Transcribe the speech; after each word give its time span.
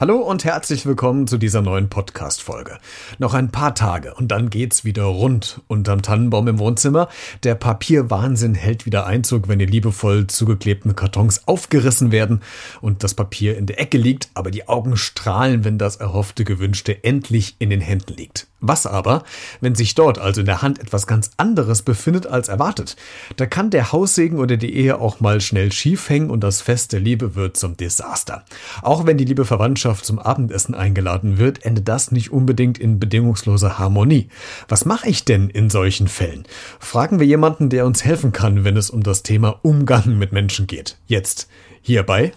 Hallo 0.00 0.18
und 0.18 0.44
herzlich 0.44 0.86
willkommen 0.86 1.26
zu 1.26 1.38
dieser 1.38 1.60
neuen 1.60 1.90
Podcast-Folge. 1.90 2.78
Noch 3.18 3.34
ein 3.34 3.50
paar 3.50 3.74
Tage 3.74 4.14
und 4.14 4.28
dann 4.28 4.48
geht's 4.48 4.84
wieder 4.84 5.02
rund 5.02 5.60
unterm 5.66 6.02
Tannenbaum 6.02 6.46
im 6.46 6.60
Wohnzimmer. 6.60 7.08
Der 7.42 7.56
Papierwahnsinn 7.56 8.54
hält 8.54 8.86
wieder 8.86 9.06
Einzug, 9.06 9.48
wenn 9.48 9.58
die 9.58 9.66
liebevoll 9.66 10.28
zugeklebten 10.28 10.94
Kartons 10.94 11.48
aufgerissen 11.48 12.12
werden 12.12 12.42
und 12.80 13.02
das 13.02 13.14
Papier 13.14 13.58
in 13.58 13.66
der 13.66 13.80
Ecke 13.80 13.98
liegt, 13.98 14.30
aber 14.34 14.52
die 14.52 14.68
Augen 14.68 14.96
strahlen, 14.96 15.64
wenn 15.64 15.78
das 15.78 15.96
erhoffte, 15.96 16.44
gewünschte 16.44 17.02
endlich 17.02 17.56
in 17.58 17.70
den 17.70 17.80
Händen 17.80 18.14
liegt. 18.14 18.46
Was 18.60 18.86
aber, 18.86 19.22
wenn 19.60 19.76
sich 19.76 19.94
dort 19.94 20.18
also 20.18 20.40
in 20.40 20.46
der 20.46 20.62
Hand 20.62 20.80
etwas 20.80 21.06
ganz 21.06 21.30
anderes 21.36 21.82
befindet 21.82 22.26
als 22.26 22.48
erwartet? 22.48 22.96
Da 23.36 23.46
kann 23.46 23.70
der 23.70 23.92
Haussegen 23.92 24.38
oder 24.38 24.56
die 24.56 24.74
Ehe 24.74 25.00
auch 25.00 25.20
mal 25.20 25.40
schnell 25.40 25.70
schief 25.70 26.08
hängen 26.08 26.28
und 26.28 26.40
das 26.40 26.60
Fest 26.60 26.92
der 26.92 26.98
Liebe 26.98 27.36
wird 27.36 27.56
zum 27.56 27.76
Desaster. 27.76 28.44
Auch 28.82 29.06
wenn 29.06 29.16
die 29.16 29.24
liebe 29.24 29.44
Verwandtschaft 29.44 30.04
zum 30.04 30.18
Abendessen 30.18 30.74
eingeladen 30.74 31.38
wird, 31.38 31.64
endet 31.64 31.86
das 31.86 32.10
nicht 32.10 32.32
unbedingt 32.32 32.78
in 32.78 32.98
bedingungsloser 32.98 33.78
Harmonie. 33.78 34.28
Was 34.68 34.84
mache 34.84 35.08
ich 35.08 35.24
denn 35.24 35.50
in 35.50 35.70
solchen 35.70 36.08
Fällen? 36.08 36.44
Fragen 36.80 37.20
wir 37.20 37.26
jemanden, 37.26 37.70
der 37.70 37.86
uns 37.86 38.04
helfen 38.04 38.32
kann, 38.32 38.64
wenn 38.64 38.76
es 38.76 38.90
um 38.90 39.04
das 39.04 39.22
Thema 39.22 39.60
Umgang 39.62 40.18
mit 40.18 40.32
Menschen 40.32 40.66
geht. 40.66 40.98
Jetzt 41.06 41.48
hierbei 41.80 42.32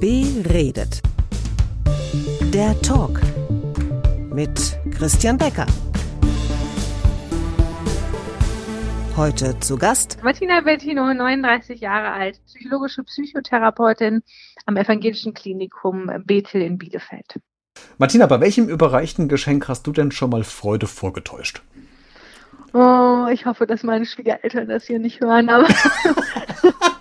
Beredet. 0.00 1.02
Der 2.52 2.80
Talk 2.80 3.20
mit 4.32 4.78
Christian 4.96 5.36
Becker. 5.36 5.66
Heute 9.16 9.58
zu 9.60 9.76
Gast 9.76 10.18
Martina 10.22 10.60
Bettino, 10.60 11.12
39 11.12 11.80
Jahre 11.80 12.12
alt, 12.12 12.40
psychologische 12.46 13.02
Psychotherapeutin 13.02 14.22
am 14.64 14.76
Evangelischen 14.76 15.34
Klinikum 15.34 16.10
Bethel 16.24 16.62
in 16.62 16.78
Bielefeld. 16.78 17.40
Martina, 17.98 18.26
bei 18.26 18.40
welchem 18.40 18.68
überreichten 18.68 19.28
Geschenk 19.28 19.68
hast 19.68 19.86
du 19.86 19.92
denn 19.92 20.12
schon 20.12 20.30
mal 20.30 20.44
Freude 20.44 20.86
vorgetäuscht? 20.86 21.62
Oh, 22.72 23.26
ich 23.32 23.46
hoffe, 23.46 23.66
dass 23.66 23.82
meine 23.82 24.06
Schwiegereltern 24.06 24.68
das 24.68 24.84
hier 24.84 24.98
nicht 24.98 25.20
hören, 25.20 25.48
aber 25.48 25.66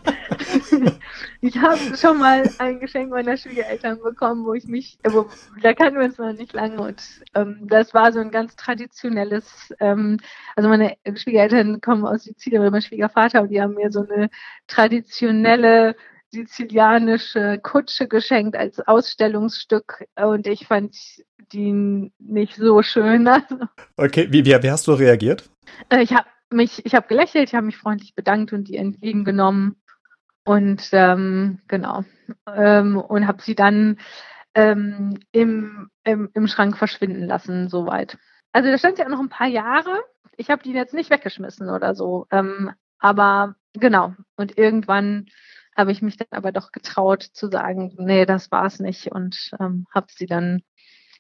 ich 1.42 1.58
habe 1.58 1.80
schon 1.98 2.20
mal 2.20 2.50
ein 2.60 2.80
Geschenk 2.80 3.10
meiner 3.12 3.38
Schwiegereltern 3.38 4.00
bekommen, 4.02 4.46
wo 4.46 4.54
ich 4.54 4.66
mich, 4.66 4.98
wo, 5.08 5.28
da 5.62 5.74
kannten 5.74 6.00
wir 6.00 6.06
uns 6.06 6.18
noch 6.18 6.34
nicht 6.34 6.54
lange 6.54 6.82
und 6.82 7.02
ähm, 7.34 7.60
das 7.64 7.94
war 7.94 8.12
so 8.12 8.20
ein 8.20 8.32
ganz 8.32 8.56
traditionelles, 8.56 9.74
ähm, 9.80 10.18
also 10.56 10.70
meine 10.70 10.96
Schwiegereltern 11.16 11.82
kommen 11.82 12.06
aus 12.06 12.24
Sizilien, 12.24 12.70
mein 12.72 12.82
Schwiegervater 12.82 13.42
und 13.42 13.50
die 13.50 13.62
haben 13.62 13.76
mir 13.76 13.92
so 13.92 14.06
eine 14.08 14.30
traditionelle 14.68 15.96
sizilianische 16.32 17.60
Kutsche 17.64 18.08
geschenkt 18.08 18.56
als 18.56 18.80
Ausstellungsstück 18.80 20.06
und 20.16 20.48
ich 20.48 20.68
fand 20.68 20.96
die 21.52 22.12
nicht 22.20 22.56
so 22.56 22.82
schön. 22.82 23.28
Also, 23.50 23.66
Okay, 23.98 24.28
wie, 24.32 24.46
wie, 24.46 24.64
wie 24.64 24.72
hast 24.72 24.88
du 24.88 24.94
reagiert? 24.94 25.50
äh, 25.90 26.02
ich 26.02 26.14
habe 26.14 26.28
mich, 26.52 26.86
ich 26.86 26.96
habe 26.96 27.08
gelächelt, 27.08 27.50
ich 27.50 27.56
habe 27.56 27.66
mich 27.66 27.78
freundlich 27.78 28.16
bedankt 28.16 28.54
und 28.54 28.68
die 28.68 28.78
entgegengenommen 28.78 29.76
und 30.46 30.90
ähm, 30.94 31.60
genau 31.68 32.06
ähm, 32.48 32.98
und 32.98 33.28
habe 33.28 33.42
sie 33.42 33.56
dann 33.56 33.98
ähm, 34.54 35.20
im, 35.32 35.90
im, 36.04 36.30
im 36.34 36.48
Schrank 36.48 36.78
verschwinden 36.78 37.26
lassen, 37.26 37.68
soweit. 37.68 38.18
Also 38.54 38.72
da 38.72 38.78
stand 38.78 38.98
ja 38.98 39.10
noch 39.10 39.20
ein 39.20 39.30
paar 39.30 39.48
Jahre. 39.48 40.02
Ich 40.38 40.50
habe 40.50 40.64
die 40.64 40.72
jetzt 40.72 40.94
nicht 40.94 41.10
weggeschmissen 41.10 41.70
oder 41.70 41.96
so, 41.96 42.28
ähm, 42.32 42.72
aber 43.00 43.56
genau. 43.74 44.14
Und 44.38 44.58
irgendwann 44.58 45.28
habe 45.76 45.92
ich 45.92 46.02
mich 46.02 46.18
dann 46.18 46.28
aber 46.32 46.52
doch 46.52 46.72
getraut 46.72 47.24
zu 47.24 47.50
sagen, 47.50 47.94
nee, 47.98 48.26
das 48.26 48.52
war's 48.52 48.80
nicht 48.80 49.12
und 49.12 49.52
ähm, 49.60 49.88
habe 49.94 50.08
sie 50.10 50.26
dann 50.26 50.62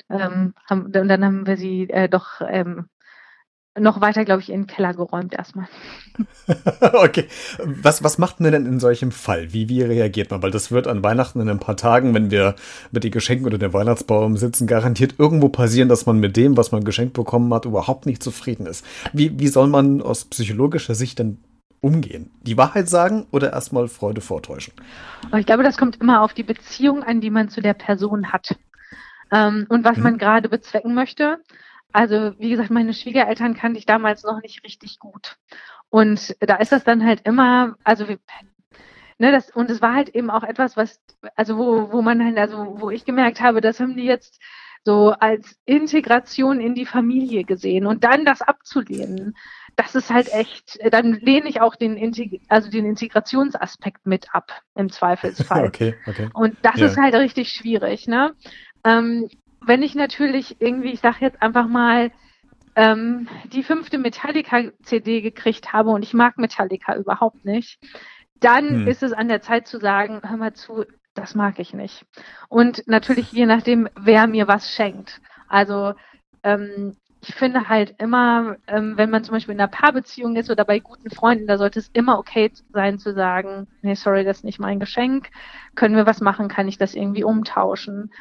ähm, 0.09 0.53
haben, 0.69 0.91
dann 0.91 1.25
haben 1.25 1.47
wir 1.47 1.57
sie 1.57 1.89
äh, 1.89 2.07
doch 2.07 2.41
ähm, 2.47 2.87
noch 3.77 3.99
weiter, 4.01 4.23
glaube 4.25 4.41
ich, 4.41 4.49
in 4.49 4.61
den 4.61 4.67
Keller 4.67 4.93
geräumt 4.93 5.33
erstmal. 5.33 5.67
okay. 6.93 7.25
Was, 7.63 8.03
was 8.03 8.17
macht 8.17 8.39
man 8.39 8.51
denn 8.51 8.65
in 8.65 8.79
solchem 8.79 9.11
Fall? 9.11 9.51
Wie, 9.53 9.67
wie 9.69 9.81
reagiert 9.81 10.31
man? 10.31 10.41
Weil 10.41 10.51
das 10.51 10.71
wird 10.71 10.87
an 10.87 11.03
Weihnachten 11.03 11.39
in 11.41 11.49
ein 11.49 11.59
paar 11.59 11.75
Tagen, 11.77 12.13
wenn 12.13 12.31
wir 12.31 12.55
mit 12.91 13.03
den 13.03 13.11
Geschenken 13.11 13.45
oder 13.45 13.57
dem 13.57 13.73
Weihnachtsbaum 13.73 14.37
sitzen, 14.37 14.67
garantiert 14.67 15.15
irgendwo 15.17 15.49
passieren, 15.49 15.89
dass 15.89 16.05
man 16.05 16.19
mit 16.19 16.37
dem, 16.37 16.55
was 16.57 16.71
man 16.71 16.83
geschenkt 16.83 17.13
bekommen 17.13 17.53
hat, 17.53 17.65
überhaupt 17.65 18.05
nicht 18.05 18.23
zufrieden 18.23 18.65
ist. 18.65 18.85
Wie, 19.13 19.37
wie 19.39 19.47
soll 19.47 19.67
man 19.67 20.01
aus 20.01 20.25
psychologischer 20.25 20.95
Sicht 20.95 21.19
denn 21.19 21.39
umgehen? 21.81 22.31
Die 22.43 22.57
Wahrheit 22.57 22.87
sagen 22.89 23.27
oder 23.31 23.51
erstmal 23.53 23.87
Freude 23.87 24.21
vortäuschen? 24.21 24.73
Ich 25.37 25.45
glaube, 25.45 25.63
das 25.63 25.77
kommt 25.77 26.01
immer 26.01 26.21
auf 26.21 26.33
die 26.33 26.43
Beziehung 26.43 27.03
an, 27.03 27.19
die 27.21 27.29
man 27.29 27.49
zu 27.49 27.61
der 27.61 27.73
Person 27.73 28.31
hat. 28.31 28.55
Ähm, 29.31 29.65
und 29.69 29.83
was 29.83 29.97
Mhm. 29.97 30.03
man 30.03 30.17
gerade 30.17 30.49
bezwecken 30.49 30.93
möchte. 30.93 31.39
Also, 31.95 32.33
wie 32.39 32.49
gesagt, 32.49 32.71
meine 32.71 32.93
Schwiegereltern 32.93 33.53
kannte 33.53 33.79
ich 33.79 33.85
damals 33.85 34.23
noch 34.23 34.41
nicht 34.41 34.65
richtig 34.65 34.99
gut. 34.99 35.37
Und 35.89 36.35
da 36.41 36.57
ist 36.57 36.73
das 36.73 36.83
dann 36.83 37.05
halt 37.05 37.21
immer, 37.23 37.77
also 37.85 38.09
wir, 38.09 38.19
ne, 39.17 39.31
das, 39.31 39.49
und 39.49 39.69
es 39.69 39.81
war 39.81 39.93
halt 39.93 40.09
eben 40.09 40.29
auch 40.29 40.43
etwas, 40.43 40.75
was, 40.75 40.99
also 41.37 41.57
wo, 41.57 41.93
wo 41.93 42.01
man 42.01 42.21
halt, 42.21 42.37
also 42.37 42.75
wo 42.81 42.89
ich 42.89 43.05
gemerkt 43.05 43.39
habe, 43.39 43.61
das 43.61 43.79
haben 43.79 43.95
die 43.95 44.03
jetzt 44.03 44.41
so 44.83 45.11
als 45.11 45.57
Integration 45.63 46.59
in 46.59 46.75
die 46.75 46.85
Familie 46.85 47.45
gesehen 47.45 47.85
und 47.85 48.03
dann 48.03 48.25
das 48.25 48.41
abzulehnen, 48.41 49.33
das 49.77 49.95
ist 49.95 50.09
halt 50.13 50.27
echt, 50.33 50.77
dann 50.91 51.13
lehne 51.13 51.47
ich 51.47 51.61
auch 51.61 51.77
den, 51.77 51.95
Integ 51.95 52.41
also 52.49 52.69
den 52.69 52.85
Integrationsaspekt 52.85 54.05
mit 54.05 54.35
ab, 54.35 54.51
im 54.75 54.91
Zweifelsfall. 54.91 55.67
Okay, 55.69 55.95
okay. 56.05 56.29
Und 56.33 56.57
das 56.61 56.75
Ja. 56.75 56.87
ist 56.87 56.97
halt 56.97 57.15
richtig 57.15 57.53
schwierig, 57.53 58.05
ne? 58.07 58.35
Ähm, 58.83 59.29
wenn 59.67 59.83
ich 59.83 59.95
natürlich 59.95 60.57
irgendwie, 60.61 60.91
ich 60.91 61.01
sag 61.01 61.21
jetzt 61.21 61.41
einfach 61.41 61.67
mal, 61.67 62.11
ähm, 62.75 63.27
die 63.45 63.63
fünfte 63.63 63.97
Metallica-CD 63.97 65.21
gekriegt 65.21 65.73
habe 65.73 65.91
und 65.91 66.03
ich 66.03 66.13
mag 66.13 66.37
Metallica 66.37 66.95
überhaupt 66.95 67.45
nicht, 67.45 67.79
dann 68.39 68.81
Hm. 68.81 68.87
ist 68.87 69.03
es 69.03 69.13
an 69.13 69.27
der 69.29 69.41
Zeit 69.41 69.67
zu 69.67 69.79
sagen, 69.79 70.21
hör 70.23 70.37
mal 70.37 70.53
zu, 70.53 70.83
das 71.13 71.35
mag 71.35 71.59
ich 71.59 71.73
nicht. 71.73 72.05
Und 72.49 72.83
natürlich 72.87 73.31
je 73.31 73.45
nachdem, 73.45 73.87
wer 73.97 74.27
mir 74.27 74.47
was 74.47 74.71
schenkt. 74.71 75.21
Also 75.47 75.93
ähm, 76.43 76.97
ich 77.21 77.33
finde 77.33 77.69
halt 77.69 77.95
immer, 77.99 78.57
ähm, 78.67 78.97
wenn 78.97 79.09
man 79.09 79.23
zum 79.23 79.33
Beispiel 79.33 79.55
in 79.55 79.61
einer 79.61 79.69
Paarbeziehung 79.69 80.35
ist 80.35 80.51
oder 80.51 80.65
bei 80.65 80.79
guten 80.79 81.09
Freunden, 81.09 81.47
da 81.47 81.57
sollte 81.57 81.79
es 81.79 81.89
immer 81.93 82.19
okay 82.19 82.51
sein 82.69 82.99
zu 82.99 83.13
sagen, 83.13 83.67
nee, 83.81 83.95
sorry, 83.95 84.23
das 84.23 84.37
ist 84.39 84.43
nicht 84.43 84.59
mein 84.59 84.79
Geschenk. 84.79 85.29
Können 85.75 85.95
wir 85.95 86.05
was 86.05 86.21
machen? 86.21 86.49
Kann 86.49 86.67
ich 86.67 86.77
das 86.77 86.93
irgendwie 86.93 87.23
umtauschen? 87.23 88.11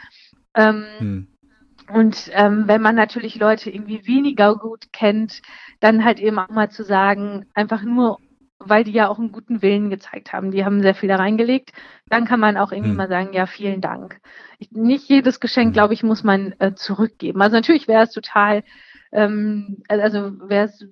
Ähm, 0.54 0.86
Hm. 0.98 1.33
Und 1.92 2.30
ähm, 2.32 2.64
wenn 2.66 2.80
man 2.82 2.94
natürlich 2.94 3.36
Leute 3.36 3.70
irgendwie 3.70 4.06
weniger 4.06 4.56
gut 4.56 4.92
kennt, 4.92 5.42
dann 5.80 6.04
halt 6.04 6.18
eben 6.20 6.38
auch 6.38 6.48
mal 6.48 6.70
zu 6.70 6.82
sagen, 6.82 7.46
einfach 7.54 7.82
nur, 7.82 8.18
weil 8.58 8.84
die 8.84 8.92
ja 8.92 9.08
auch 9.08 9.18
einen 9.18 9.32
guten 9.32 9.60
Willen 9.62 9.90
gezeigt 9.90 10.32
haben, 10.32 10.50
die 10.50 10.64
haben 10.64 10.80
sehr 10.82 10.94
viel 10.94 11.08
da 11.08 11.16
reingelegt, 11.16 11.72
dann 12.08 12.24
kann 12.24 12.40
man 12.40 12.56
auch 12.56 12.72
irgendwie 12.72 12.90
Hm. 12.90 12.96
mal 12.96 13.08
sagen, 13.08 13.32
ja, 13.34 13.46
vielen 13.46 13.80
Dank. 13.80 14.18
Ich, 14.58 14.70
nicht 14.72 15.08
jedes 15.08 15.40
Geschenk, 15.40 15.68
Hm. 15.68 15.72
glaube 15.74 15.94
ich, 15.94 16.02
muss 16.02 16.24
man 16.24 16.54
äh, 16.58 16.74
zurückgeben. 16.74 17.42
Also 17.42 17.56
natürlich 17.56 17.86
wäre 17.88 18.04
es 18.04 18.12
total, 18.12 18.62
ähm, 19.12 19.82
also 19.88 20.32
wäre 20.48 20.66
es 20.66 20.86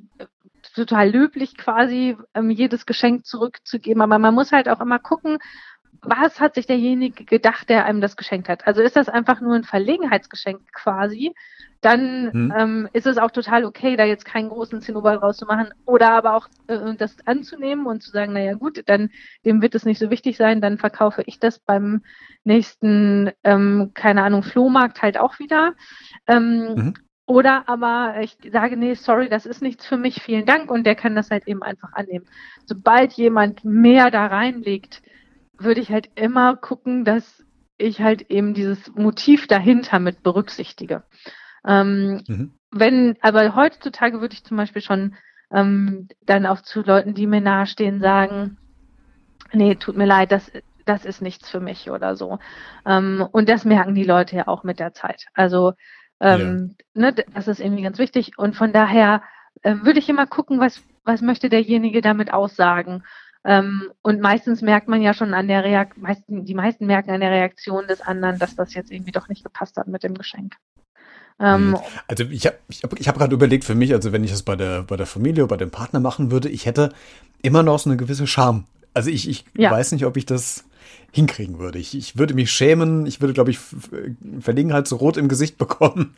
total 0.75 1.11
löblich 1.11 1.57
quasi, 1.57 2.17
ähm, 2.35 2.51
jedes 2.51 2.87
Geschenk 2.87 3.27
zurückzugeben, 3.27 4.03
aber 4.03 4.19
man 4.19 4.35
muss 4.35 4.53
halt 4.53 4.69
auch 4.69 4.81
immer 4.81 4.99
gucken, 4.99 5.39
was 6.01 6.41
hat 6.41 6.55
sich 6.55 6.67
derjenige 6.67 7.25
gedacht, 7.25 7.69
der 7.69 7.85
einem 7.85 8.01
das 8.01 8.17
geschenkt 8.17 8.49
hat? 8.49 8.67
Also 8.67 8.83
ist 8.83 8.97
das 8.97 9.09
einfach 9.09 9.41
nur 9.41 9.55
ein 9.55 9.65
Verlegenheitsgeschenk 9.65 10.61
quasi? 10.73 11.35
Dann 11.81 12.31
Hm. 12.33 12.55
ähm, 12.57 12.89
ist 12.93 13.07
es 13.07 13.19
auch 13.19 13.31
total 13.31 13.65
okay, 13.65 13.97
da 13.97 14.05
jetzt 14.05 14.25
keinen 14.25 14.49
großen 14.49 14.81
Zinnober 14.81 15.17
draus 15.17 15.37
zu 15.37 15.47
machen 15.47 15.71
oder 15.85 16.11
aber 16.13 16.35
auch 16.37 16.49
äh, 16.69 16.95
das 16.97 17.17
anzunehmen 17.27 17.87
und 17.87 18.03
zu 18.03 18.11
sagen, 18.11 18.33
naja 18.33 18.55
gut, 18.55 18.83
dann 18.87 19.11
dem 19.45 19.63
wird 19.63 19.75
es 19.75 19.85
nicht 19.85 19.99
so 19.99 20.11
wichtig 20.11 20.37
sein, 20.37 20.61
dann 20.61 20.79
verkaufe 20.79 21.23
ich 21.27 21.39
das 21.41 21.59
beim 21.59 22.03
nächsten, 22.45 23.31
ähm, 23.45 23.91
keine 23.95 24.23
Ahnung, 24.23 24.43
Flohmarkt 24.43 25.03
halt 25.03 25.19
auch 25.19 25.39
wieder. 25.39 25.75
Ähm, 26.27 26.75
Mhm. 26.75 26.95
Oder 27.25 27.69
aber 27.69 28.17
ich 28.21 28.37
sage, 28.51 28.77
nee, 28.77 28.95
sorry, 28.95 29.29
das 29.29 29.47
ist 29.47 29.63
nichts 29.63 29.87
für 29.87 29.97
mich, 29.97 30.21
vielen 30.23 30.45
Dank 30.45 30.71
und 30.71 30.85
der 30.85 30.97
kann 30.97 31.15
das 31.15 31.31
halt 31.31 31.47
eben 31.47 31.63
einfach 31.63 31.93
annehmen. 31.93 32.27
Sobald 32.67 33.13
jemand 33.13 33.65
mehr 33.65 34.11
da 34.11 34.27
reinlegt, 34.27 35.03
würde 35.65 35.81
ich 35.81 35.91
halt 35.91 36.11
immer 36.15 36.57
gucken, 36.57 37.05
dass 37.05 37.45
ich 37.79 38.01
halt 38.01 38.31
eben 38.31 38.55
dieses 38.55 38.95
Motiv 38.95 39.47
dahinter 39.47 39.99
mit 39.99 40.23
berücksichtige. 40.23 41.03
Ähm, 41.67 42.23
Mhm. 42.29 42.53
wenn, 42.71 43.17
aber 43.21 43.55
heutzutage 43.55 44.21
würde 44.21 44.35
ich 44.35 44.45
zum 44.45 44.57
Beispiel 44.57 44.83
schon 44.83 45.15
ähm, 45.53 46.09
dann 46.23 46.47
auch 46.47 46.63
zu 46.63 46.83
Leuten, 46.83 47.15
die 47.15 47.27
mir 47.27 47.41
nahestehen, 47.41 48.01
sagen, 48.01 48.57
nee, 49.53 49.75
tut 49.75 49.97
mir 49.97 50.07
leid, 50.07 50.33
das, 50.33 50.51
das 50.87 51.05
ist 51.05 51.21
nichts 51.21 51.51
für 51.51 51.61
mich 51.61 51.91
oder 51.91 52.17
so. 52.17 52.39
Ähm, 52.87 53.27
und 53.33 53.49
das 53.49 53.65
merken 53.65 53.95
die 53.95 54.05
Leute 54.05 54.37
ja 54.37 54.49
auch 54.49 54.65
mit 54.65 54.79
der 54.79 54.95
Zeit. 54.95 55.27
Also 55.35 55.75
ähm, 56.21 56.77
ne, 56.95 57.13
das 57.13 57.49
ist 57.49 57.61
irgendwie 57.61 57.83
ganz 57.83 57.99
wichtig. 57.99 58.39
Und 58.39 58.57
von 58.57 58.73
daher 58.73 59.23
ähm, 59.63 59.85
würde 59.85 59.99
ich 59.99 60.09
immer 60.09 60.27
gucken, 60.27 60.61
was, 60.61 60.83
was 61.05 61.21
möchte 61.21 61.49
derjenige 61.49 62.01
damit 62.01 62.33
aussagen. 62.33 63.03
Ähm, 63.45 63.91
und 64.03 64.21
meistens 64.21 64.63
merkt 64.63 64.89
man 64.89 65.03
ja 65.03 65.15
schon 65.15 65.35
an 65.35 65.49
der 65.49 65.65
Reaktion, 65.65 66.45
die 66.45 66.55
meisten 66.55 66.87
merken 66.87 67.11
an 67.11 67.21
der 67.21 67.31
Reaktion 67.31 67.87
des 67.89 68.01
anderen, 68.01 68.39
dass 68.39 68.55
das 68.55 68.75
jetzt 68.75 68.93
irgendwie 68.93 69.13
doch 69.13 69.29
nicht 69.29 69.43
gepasst 69.43 69.77
hat 69.77 69.89
mit 69.89 70.05
dem 70.05 70.15
Geschenk. 70.15 70.55
Ähm, 71.41 71.71
mhm. 71.71 71.79
also 72.07 72.25
ich 72.25 72.47
habe 72.47 72.57
ich 72.69 72.85
hab, 72.85 73.01
ich 73.01 73.09
hab 73.09 73.19
gerade 73.19 73.35
überlegt 73.35 73.65
für 73.65 73.75
mich, 73.75 73.93
also 73.93 74.13
wenn 74.13 74.23
ich 74.23 74.31
das 74.31 74.43
bei 74.43 74.55
der, 74.55 74.83
bei 74.83 74.97
der 74.97 75.07
Familie 75.07 75.43
oder 75.43 75.51
bei 75.51 75.57
dem 75.57 75.71
Partner 75.71 75.99
machen 75.99 76.31
würde, 76.31 76.49
ich 76.49 76.67
hätte 76.67 76.93
immer 77.43 77.65
noch 77.65 77.81
so 77.81 77.91
eine 77.91 77.97
gewisse 77.97 78.29
Scham. 78.29 78.67
Also 78.95 79.11
ich, 79.11 79.29
ich 79.29 79.45
ja. 79.55 79.71
weiß 79.71 79.93
nicht, 79.93 80.07
ob 80.07 80.17
ich 80.17 80.27
das 80.27 80.65
hinkriegen 81.13 81.59
würde. 81.59 81.79
Ich, 81.79 81.97
ich 81.97 82.17
würde 82.17 82.35
mich 82.35 82.51
schämen, 82.51 83.07
ich 83.07 83.21
würde, 83.21 83.35
glaube 83.35 83.51
ich, 83.51 83.59
Verlegenheit 84.41 84.89
so 84.89 84.97
rot 84.97 85.19
im 85.19 85.29
Gesicht 85.29 85.59
bekommen. 85.59 86.15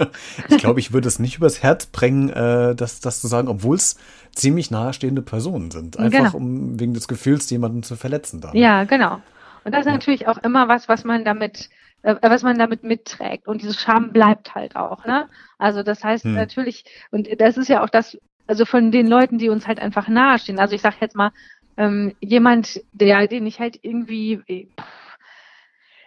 Ich 0.49 0.58
glaube, 0.58 0.81
ich 0.81 0.93
würde 0.93 1.08
es 1.08 1.19
nicht 1.19 1.37
übers 1.37 1.62
Herz 1.62 1.87
bringen, 1.87 2.31
äh, 2.31 2.75
das, 2.75 3.00
das 3.00 3.20
zu 3.20 3.26
sagen, 3.26 3.49
obwohl 3.49 3.76
es 3.76 3.96
ziemlich 4.35 4.70
nahestehende 4.70 5.20
Personen 5.20 5.73
sind. 5.73 5.99
Einfach 5.99 6.32
genau. 6.32 6.37
um 6.37 6.79
wegen 6.79 6.94
des 6.94 7.08
Gefühls, 7.08 7.50
jemanden 7.50 7.82
zu 7.82 7.96
verletzen 7.96 8.41
dann. 8.41 8.56
Ja, 8.56 8.85
genau. 8.85 9.20
Und 9.64 9.73
das 9.73 9.81
ist 9.81 9.93
natürlich 9.93 10.29
auch 10.29 10.38
immer 10.38 10.69
was, 10.69 10.88
was 10.88 11.05
man 11.05 11.25
damit 11.25 11.70
äh, 12.02 12.17
was 12.23 12.43
man 12.43 12.58
damit 12.58 12.85
mitträgt. 12.85 13.49
Und 13.49 13.62
diese 13.62 13.75
Scham 13.75 14.12
bleibt 14.12 14.55
halt 14.55 14.76
auch. 14.76 15.05
Ne? 15.06 15.29
Also 15.58 15.82
das 15.82 16.05
heißt 16.05 16.25
hm. 16.25 16.35
natürlich, 16.35 16.85
und 17.11 17.29
das 17.40 17.56
ist 17.56 17.69
ja 17.69 17.82
auch 17.82 17.88
das, 17.88 18.17
also 18.47 18.64
von 18.64 18.93
den 18.93 19.08
Leuten, 19.08 19.38
die 19.38 19.49
uns 19.49 19.67
halt 19.67 19.81
einfach 19.81 20.06
nahestehen. 20.06 20.58
Also 20.61 20.75
ich 20.75 20.82
sage 20.82 20.97
jetzt 21.00 21.17
mal, 21.17 21.32
ähm, 21.76 22.15
jemand, 22.21 22.82
der, 22.93 23.26
den 23.26 23.47
ich 23.47 23.61
halt 23.61 23.79
irgendwie, 23.82 24.38
pff, 24.79 25.19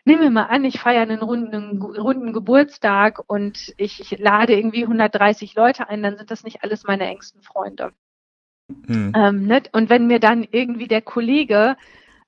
nehmen 0.05 0.21
wir 0.21 0.31
mal 0.31 0.43
an, 0.43 0.63
ich 0.63 0.79
feiere 0.79 1.01
einen 1.01 1.19
runden, 1.19 1.81
runden 1.81 2.31
Geburtstag 2.31 3.21
und 3.27 3.73
ich, 3.77 3.99
ich, 3.99 4.19
lade 4.19 4.55
irgendwie 4.55 4.83
130 4.83 5.53
Leute 5.55 5.89
ein, 5.89 6.01
dann 6.01 6.17
sind 6.17 6.31
das 6.31 6.43
nicht 6.43 6.63
alles 6.63 6.85
meine 6.85 7.05
engsten 7.07 7.41
Freunde. 7.41 7.91
Hm. 8.85 9.11
Ähm, 9.15 9.45
ne? 9.45 9.63
Und 9.73 9.89
wenn 9.89 10.07
mir 10.07 10.19
dann 10.19 10.47
irgendwie 10.49 10.87
der 10.87 11.01
Kollege 11.01 11.75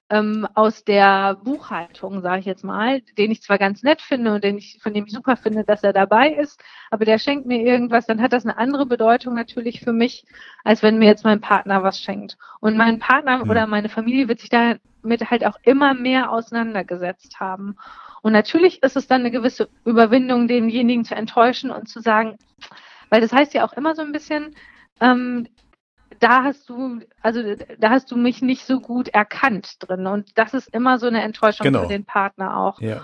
ähm, 0.10 0.48
aus 0.56 0.84
der 0.84 1.36
Buchhaltung, 1.36 2.22
sage 2.22 2.40
ich 2.40 2.46
jetzt 2.46 2.64
mal, 2.64 3.02
den 3.18 3.32
ich 3.32 3.42
zwar 3.42 3.58
ganz 3.58 3.84
nett 3.84 4.02
finde 4.02 4.34
und 4.34 4.44
den 4.44 4.58
ich, 4.58 4.80
von 4.82 4.94
dem 4.94 5.06
ich 5.06 5.14
super 5.14 5.38
finde, 5.38 5.64
dass 5.64 5.84
er 5.84 5.94
dabei 5.94 6.30
ist, 6.30 6.62
aber 6.90 7.06
der 7.06 7.20
schenkt 7.20 7.46
mir 7.46 7.62
irgendwas, 7.62 8.08
dann 8.08 8.22
hat 8.22 8.34
das 8.34 8.46
eine 8.46 8.58
andere 8.58 8.86
Bedeutung 8.86 9.36
natürlich 9.36 9.82
für 9.82 9.94
mich, 9.94 10.26
als 10.64 10.82
wenn 10.82 10.98
mir 10.98 11.06
jetzt 11.06 11.26
mein 11.26 11.42
Partner 11.42 11.84
was 11.84 12.00
schenkt. 12.00 12.38
Und 12.60 12.76
mein 12.76 13.00
Partner 13.00 13.44
mhm. 13.44 13.50
oder 13.50 13.68
meine 13.68 13.90
Familie 13.90 14.28
wird 14.28 14.40
sich 14.40 14.50
damit 14.50 14.80
halt 15.30 15.46
auch 15.46 15.58
immer 15.64 15.94
mehr 15.94 16.32
auseinandergesetzt 16.32 17.40
haben. 17.40 17.78
Und 18.22 18.34
natürlich 18.34 18.82
ist 18.82 18.98
es 18.98 19.08
dann 19.08 19.22
eine 19.22 19.32
gewisse 19.32 19.70
Überwindung, 19.86 20.48
denjenigen 20.48 21.06
zu 21.06 21.16
enttäuschen 21.16 21.70
und 21.70 21.88
zu 21.88 22.02
sagen, 22.02 22.38
weil 23.10 23.22
das 23.22 23.32
heißt 23.32 23.54
ja 23.54 23.66
auch 23.66 23.74
immer 23.74 23.96
so 23.96 24.02
ein 24.02 24.12
bisschen, 24.12 24.56
ähm, 25.00 25.48
da 26.20 26.44
hast 26.44 26.70
du, 26.70 27.00
also 27.22 27.42
da 27.78 27.90
hast 27.90 28.12
du 28.12 28.18
mich 28.18 28.42
nicht 28.42 28.66
so 28.66 28.80
gut 28.80 29.10
erkannt 29.10 29.76
drin. 29.80 30.08
Und 30.08 30.38
das 30.38 30.54
ist 30.54 30.74
immer 30.74 31.00
so 31.00 31.08
eine 31.08 31.22
Enttäuschung 31.22 31.66
genau. 31.66 31.84
für 31.84 31.88
den 31.88 32.06
Partner 32.06 32.58
auch. 32.58 32.80
Ja. 32.82 33.02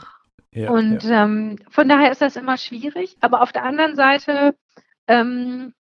ja 0.52 0.70
und 0.70 1.04
ja. 1.04 1.24
Ähm, 1.24 1.58
von 1.70 1.88
daher 1.88 2.12
ist 2.12 2.22
das 2.22 2.36
immer 2.36 2.58
schwierig. 2.58 3.18
Aber 3.22 3.42
auf 3.42 3.52
der 3.52 3.64
anderen 3.64 3.96
Seite 3.96 4.56
ähm, 5.08 5.74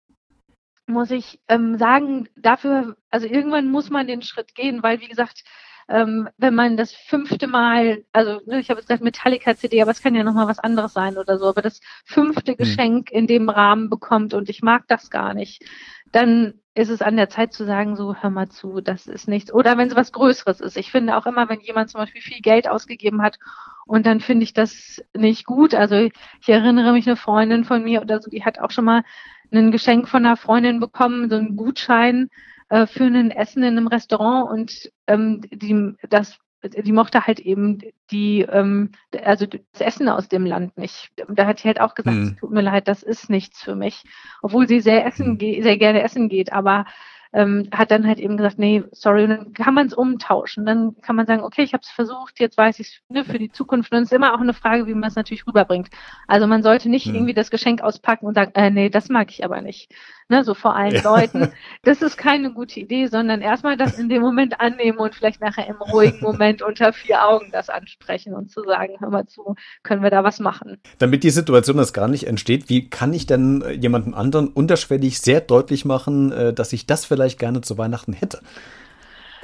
muss 0.87 1.11
ich 1.11 1.40
ähm, 1.49 1.79
sagen, 1.79 2.29
dafür, 2.37 2.96
also 3.11 3.26
irgendwann 3.26 3.69
muss 3.69 3.90
man 3.90 4.06
den 4.06 4.23
Schritt 4.23 4.55
gehen, 4.55 4.82
weil 4.82 5.00
wie 5.00 5.08
gesagt, 5.08 5.44
ähm, 5.92 6.28
wenn 6.38 6.54
man 6.54 6.78
das 6.78 6.92
fünfte 6.92 7.46
Mal, 7.46 8.02
also 8.12 8.40
ne, 8.46 8.60
ich 8.60 8.70
habe 8.70 8.80
jetzt 8.80 8.88
gesagt 8.88 9.04
Metallica 9.04 9.54
CD, 9.54 9.82
aber 9.82 9.90
es 9.90 10.02
kann 10.02 10.14
ja 10.14 10.24
nochmal 10.24 10.48
was 10.48 10.58
anderes 10.58 10.94
sein 10.94 11.18
oder 11.18 11.38
so, 11.38 11.46
aber 11.46 11.60
das 11.60 11.80
fünfte 12.04 12.52
hm. 12.52 12.56
Geschenk 12.56 13.10
in 13.10 13.26
dem 13.26 13.50
Rahmen 13.50 13.90
bekommt 13.90 14.32
und 14.32 14.48
ich 14.48 14.62
mag 14.62 14.88
das 14.88 15.10
gar 15.10 15.34
nicht, 15.34 15.62
dann 16.10 16.54
ist 16.74 16.88
es 16.88 17.02
an 17.02 17.16
der 17.16 17.28
Zeit 17.28 17.52
zu 17.52 17.66
sagen, 17.66 17.94
so 17.96 18.14
hör 18.14 18.30
mal 18.30 18.48
zu, 18.48 18.80
das 18.80 19.06
ist 19.06 19.28
nichts. 19.28 19.52
Oder 19.52 19.76
wenn 19.76 19.88
es 19.88 19.94
was 19.94 20.12
Größeres 20.12 20.62
ist. 20.62 20.78
Ich 20.78 20.90
finde 20.90 21.18
auch 21.18 21.26
immer, 21.26 21.50
wenn 21.50 21.60
jemand 21.60 21.90
zum 21.90 22.00
Beispiel 22.00 22.22
viel 22.22 22.40
Geld 22.40 22.66
ausgegeben 22.66 23.20
hat 23.20 23.38
und 23.84 24.06
dann 24.06 24.20
finde 24.20 24.44
ich 24.44 24.54
das 24.54 25.02
nicht 25.14 25.44
gut. 25.44 25.74
Also 25.74 25.96
ich 25.96 26.48
erinnere 26.48 26.92
mich 26.92 27.06
eine 27.06 27.16
Freundin 27.16 27.64
von 27.64 27.84
mir 27.84 28.00
oder 28.00 28.22
so, 28.22 28.30
die 28.30 28.44
hat 28.44 28.58
auch 28.58 28.70
schon 28.70 28.86
mal 28.86 29.04
ein 29.52 29.70
Geschenk 29.70 30.08
von 30.08 30.24
einer 30.24 30.38
Freundin 30.38 30.80
bekommen, 30.80 31.28
so 31.28 31.36
einen 31.36 31.56
Gutschein 31.56 32.30
äh, 32.72 32.86
für 32.86 33.04
ein 33.04 33.30
Essen 33.30 33.62
in 33.62 33.76
einem 33.76 33.86
Restaurant 33.86 34.50
und 34.50 34.90
ähm, 35.06 35.42
die, 35.50 35.94
das 36.08 36.38
die 36.64 36.92
mochte 36.92 37.26
halt 37.26 37.40
eben 37.40 37.78
die, 38.12 38.42
ähm, 38.42 38.92
also 39.24 39.46
das 39.46 39.80
Essen 39.80 40.08
aus 40.08 40.28
dem 40.28 40.46
Land 40.46 40.78
nicht. 40.78 41.10
Da 41.28 41.46
hat 41.46 41.58
sie 41.58 41.66
halt 41.66 41.80
auch 41.80 41.96
gesagt, 41.96 42.16
hm. 42.16 42.36
tut 42.38 42.52
mir 42.52 42.62
leid, 42.62 42.86
das 42.86 43.02
ist 43.02 43.28
nichts 43.28 43.60
für 43.60 43.74
mich. 43.74 44.04
Obwohl 44.42 44.69
sie 44.69 44.80
sehr 44.80 45.04
essen, 45.04 45.38
hm. 45.40 45.62
sehr 45.62 45.76
gerne 45.76 46.02
essen 46.02 46.28
geht, 46.28 46.52
aber 46.52 46.86
ähm, 47.32 47.69
hat 47.73 47.90
dann 47.90 48.06
halt 48.06 48.19
eben 48.19 48.37
gesagt, 48.37 48.58
nee, 48.58 48.84
sorry, 48.93 49.25
und 49.25 49.31
dann 49.31 49.52
kann 49.52 49.75
man 49.75 49.87
es 49.87 49.94
umtauschen. 49.94 50.67
Dann 50.67 50.96
kann 51.00 51.17
man 51.17 51.26
sagen, 51.26 51.43
okay, 51.43 51.62
ich 51.62 51.73
habe 51.73 51.82
es 51.82 51.90
versucht, 51.90 52.40
jetzt 52.40 52.56
weiß 52.58 52.79
ich 52.81 52.88
es 52.88 53.00
ne, 53.08 53.25
für 53.25 53.38
die 53.38 53.50
Zukunft. 53.50 53.93
Und 53.93 53.99
es 53.99 54.05
ist 54.05 54.12
immer 54.12 54.34
auch 54.34 54.40
eine 54.40 54.55
Frage, 54.55 54.87
wie 54.87 54.94
man 54.94 55.08
es 55.08 55.17
natürlich 55.17 55.46
rüberbringt. 55.46 55.88
Also 56.29 56.46
man 56.46 56.62
sollte 56.62 56.88
nicht 56.88 57.06
hm. 57.06 57.14
irgendwie 57.14 57.34
das 57.34 57.50
Geschenk 57.50 57.82
auspacken 57.82 58.26
und 58.26 58.34
sagen, 58.34 58.52
äh, 58.55 58.70
nee, 58.70 58.90
das 58.90 59.08
mag 59.08 59.31
ich 59.31 59.44
aber 59.44 59.61
nicht 59.61 59.93
ne, 60.32 60.43
so 60.43 60.55
vor 60.55 60.75
allen 60.75 60.94
ja. 60.94 61.02
Leuten. 61.02 61.52
Das 61.84 62.00
ist 62.00 62.17
keine 62.17 62.52
gute 62.52 62.81
Idee, 62.81 63.06
sondern 63.06 63.40
erstmal 63.40 63.76
das 63.76 63.99
in 63.99 64.08
dem 64.08 64.23
Moment 64.23 64.61
annehmen 64.61 64.99
und 64.99 65.14
vielleicht 65.14 65.40
nachher 65.40 65.67
im 65.67 65.76
ruhigen 65.76 66.20
Moment 66.20 66.62
unter 66.62 66.93
vier 66.93 67.26
Augen 67.26 67.50
das 67.52 67.69
ansprechen 67.69 68.35
und 68.35 68.50
zu 68.50 68.62
sagen, 68.62 68.94
hör 69.00 69.11
mal 69.11 69.26
zu, 69.26 69.56
können 69.82 70.02
wir 70.02 70.11
da 70.11 70.25
was 70.25 70.40
machen. 70.40 70.78
Damit 70.99 71.23
die 71.25 71.31
Situation 71.31 71.76
das 71.76 71.93
gar 71.93 72.08
nicht 72.08 72.26
entsteht, 72.26 72.69
wie 72.69 72.88
kann 72.88 73.12
ich 73.12 73.26
denn 73.26 73.64
jemandem 73.78 74.14
anderen 74.14 74.49
unterschwellig 74.49 75.20
sehr 75.20 75.40
deutlich 75.40 75.85
machen, 75.85 76.32
äh, 76.32 76.52
dass 76.52 76.73
ich 76.73 76.87
das 76.87 77.05
vielleicht 77.22 77.38
gerne 77.38 77.60
zu 77.60 77.78
Weihnachten 77.78 78.12
hätte? 78.12 78.40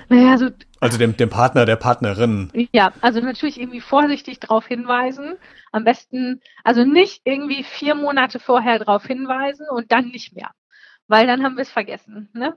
Naja, 0.08 0.30
also, 0.30 0.48
also 0.80 0.98
dem, 0.98 1.16
dem 1.16 1.28
Partner, 1.28 1.66
der 1.66 1.76
Partnerin. 1.76 2.50
Ja, 2.72 2.92
also 3.02 3.20
natürlich 3.20 3.60
irgendwie 3.60 3.80
vorsichtig 3.80 4.40
darauf 4.40 4.66
hinweisen. 4.66 5.36
Am 5.70 5.84
besten, 5.84 6.40
also 6.64 6.84
nicht 6.84 7.20
irgendwie 7.24 7.62
vier 7.62 7.94
Monate 7.94 8.40
vorher 8.40 8.78
darauf 8.78 9.04
hinweisen 9.04 9.66
und 9.70 9.92
dann 9.92 10.08
nicht 10.08 10.34
mehr 10.34 10.50
weil 11.08 11.26
dann 11.26 11.42
haben 11.42 11.56
wir 11.56 11.62
es 11.62 11.70
vergessen, 11.70 12.28
ne? 12.34 12.56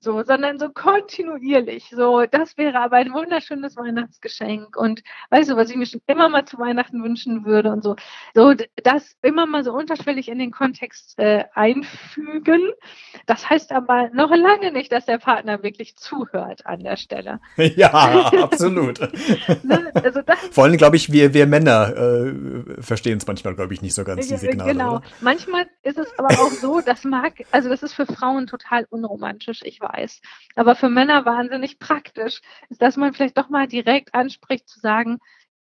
So, 0.00 0.22
sondern 0.22 0.58
so 0.58 0.70
kontinuierlich. 0.70 1.90
So, 1.90 2.24
das 2.24 2.56
wäre 2.56 2.80
aber 2.80 2.96
ein 2.96 3.12
wunderschönes 3.12 3.76
Weihnachtsgeschenk. 3.76 4.76
Und 4.76 5.02
weißt 5.28 5.50
du, 5.50 5.56
was 5.56 5.70
ich 5.70 5.76
mir 5.76 5.86
schon 5.86 6.00
immer 6.06 6.30
mal 6.30 6.46
zu 6.46 6.58
Weihnachten 6.58 7.04
wünschen 7.04 7.44
würde 7.44 7.70
und 7.70 7.82
so. 7.82 7.96
So, 8.34 8.54
das 8.82 9.16
immer 9.22 9.44
mal 9.46 9.62
so 9.62 9.72
unterschwellig 9.72 10.28
in 10.28 10.38
den 10.38 10.50
Kontext 10.50 11.18
äh, 11.18 11.44
einfügen. 11.54 12.62
Das 13.26 13.48
heißt 13.48 13.72
aber 13.72 14.08
noch 14.14 14.30
lange 14.34 14.72
nicht, 14.72 14.90
dass 14.90 15.04
der 15.04 15.18
Partner 15.18 15.62
wirklich 15.62 15.96
zuhört 15.96 16.66
an 16.66 16.80
der 16.80 16.96
Stelle. 16.96 17.40
Ja, 17.76 17.92
absolut. 18.42 19.00
ne? 19.62 19.92
also 19.94 20.22
das, 20.22 20.38
Vor 20.50 20.64
allem, 20.64 20.76
glaube 20.76 20.96
ich, 20.96 21.12
wir, 21.12 21.32
wir 21.34 21.46
Männer 21.46 21.94
äh, 21.96 22.82
verstehen 22.82 23.18
es 23.18 23.26
manchmal, 23.26 23.54
glaube 23.54 23.72
ich, 23.74 23.80
nicht 23.80 23.94
so 23.94 24.02
ganz, 24.02 24.26
die 24.26 24.36
Signale. 24.36 24.72
Genau. 24.72 24.96
Oder? 24.96 25.02
Manchmal 25.20 25.66
ist 25.82 25.98
es 25.98 26.08
aber 26.18 26.28
auch 26.28 26.50
so, 26.50 26.80
das 26.80 27.04
mag, 27.04 27.34
also 27.52 27.68
das 27.68 27.82
ist 27.82 27.89
ist 27.90 27.94
für 27.96 28.06
Frauen 28.06 28.46
total 28.46 28.86
unromantisch, 28.88 29.62
ich 29.64 29.80
weiß. 29.80 30.20
Aber 30.56 30.74
für 30.76 30.88
Männer 30.88 31.24
wahnsinnig 31.24 31.78
praktisch, 31.78 32.40
ist, 32.68 32.82
dass 32.82 32.96
man 32.96 33.12
vielleicht 33.12 33.36
doch 33.38 33.48
mal 33.48 33.66
direkt 33.66 34.14
anspricht, 34.14 34.68
zu 34.68 34.80
sagen, 34.80 35.18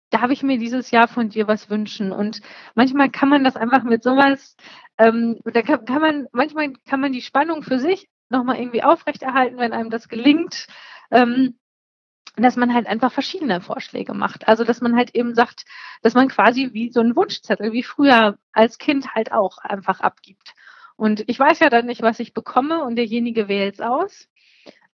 darf 0.10 0.30
ich 0.30 0.44
mir 0.44 0.60
dieses 0.60 0.92
Jahr 0.92 1.08
von 1.08 1.30
dir 1.30 1.48
was 1.48 1.70
wünschen? 1.70 2.12
Und 2.12 2.42
manchmal 2.76 3.10
kann 3.10 3.30
man 3.30 3.44
das 3.44 3.56
einfach 3.56 3.84
mit 3.84 4.04
sowas, 4.04 4.56
ähm, 4.98 5.40
da 5.44 5.62
kann, 5.64 5.86
kann 5.86 6.02
man, 6.02 6.28
manchmal 6.32 6.74
kann 6.88 7.02
man 7.02 7.14
die 7.14 7.22
Spannung 7.22 7.64
für 7.64 7.80
sich 7.80 8.08
nochmal 8.30 8.58
irgendwie 8.58 8.84
aufrechterhalten, 8.84 9.58
wenn 9.58 9.74
einem 9.74 9.90
das 9.90 10.08
gelingt. 10.08 10.68
Ähm, 11.12 11.58
dass 12.36 12.56
man 12.56 12.74
halt 12.74 12.88
einfach 12.88 13.12
verschiedene 13.12 13.62
Vorschläge 13.62 14.16
macht. 14.16 14.48
Also 14.48 14.64
dass 14.64 14.82
man 14.82 14.96
halt 14.96 15.14
eben 15.14 15.36
sagt, 15.36 15.66
dass 16.02 16.16
man 16.16 16.30
quasi 16.30 16.72
wie 16.74 16.92
so 16.92 17.00
einen 17.00 17.16
Wunschzettel, 17.16 17.74
wie 17.74 17.84
früher 17.84 18.40
als 18.54 18.80
Kind 18.80 19.14
halt 19.14 19.32
auch 19.32 19.60
einfach 19.60 20.00
abgibt. 20.00 20.56
Und 20.96 21.24
ich 21.28 21.40
weiß 21.40 21.60
ja 21.60 21.70
dann 21.70 21.86
nicht, 21.86 22.02
was 22.02 22.20
ich 22.20 22.34
bekomme 22.34 22.84
und 22.84 22.96
derjenige 22.96 23.48
wählt 23.48 23.76
es 23.76 23.82
aus. 23.82 24.30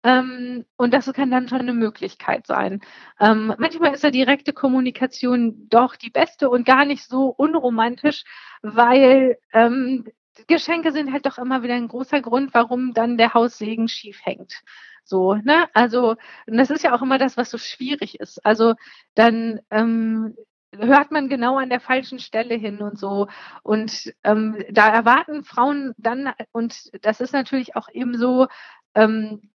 Ähm, 0.03 0.65
und 0.77 0.93
das 0.93 1.11
kann 1.13 1.29
dann 1.29 1.49
schon 1.49 1.59
eine 1.59 1.73
Möglichkeit 1.73 2.47
sein. 2.47 2.81
Ähm, 3.19 3.53
manchmal 3.57 3.93
ist 3.93 4.03
ja 4.03 4.11
direkte 4.11 4.53
Kommunikation 4.53 5.67
doch 5.69 5.95
die 5.97 6.09
beste 6.09 6.49
und 6.49 6.65
gar 6.65 6.85
nicht 6.85 7.03
so 7.03 7.27
unromantisch, 7.27 8.23
weil 8.61 9.37
ähm, 9.51 10.05
Geschenke 10.47 10.93
sind 10.93 11.11
halt 11.11 11.25
doch 11.25 11.37
immer 11.37 11.63
wieder 11.63 11.75
ein 11.75 11.89
großer 11.89 12.21
Grund, 12.21 12.53
warum 12.53 12.93
dann 12.93 13.17
der 13.17 13.33
Haussegen 13.33 13.89
schief 13.89 14.19
hängt. 14.23 14.61
So, 15.03 15.35
ne? 15.35 15.67
Also, 15.73 16.15
und 16.47 16.57
das 16.57 16.69
ist 16.69 16.83
ja 16.83 16.95
auch 16.95 17.01
immer 17.01 17.17
das, 17.17 17.35
was 17.35 17.49
so 17.49 17.57
schwierig 17.57 18.19
ist. 18.19 18.45
Also 18.45 18.75
dann 19.15 19.59
ähm, 19.71 20.35
hört 20.75 21.11
man 21.11 21.29
genau 21.29 21.57
an 21.57 21.69
der 21.69 21.79
falschen 21.79 22.19
Stelle 22.19 22.55
hin 22.55 22.81
und 22.81 22.99
so. 22.99 23.27
Und 23.63 24.13
ähm, 24.23 24.57
da 24.71 24.87
erwarten 24.89 25.43
Frauen 25.43 25.93
dann, 25.97 26.31
und 26.51 26.89
das 27.03 27.21
ist 27.21 27.33
natürlich 27.33 27.75
auch 27.75 27.89
eben 27.91 28.17
so, 28.17 28.47
ähm, 28.95 29.49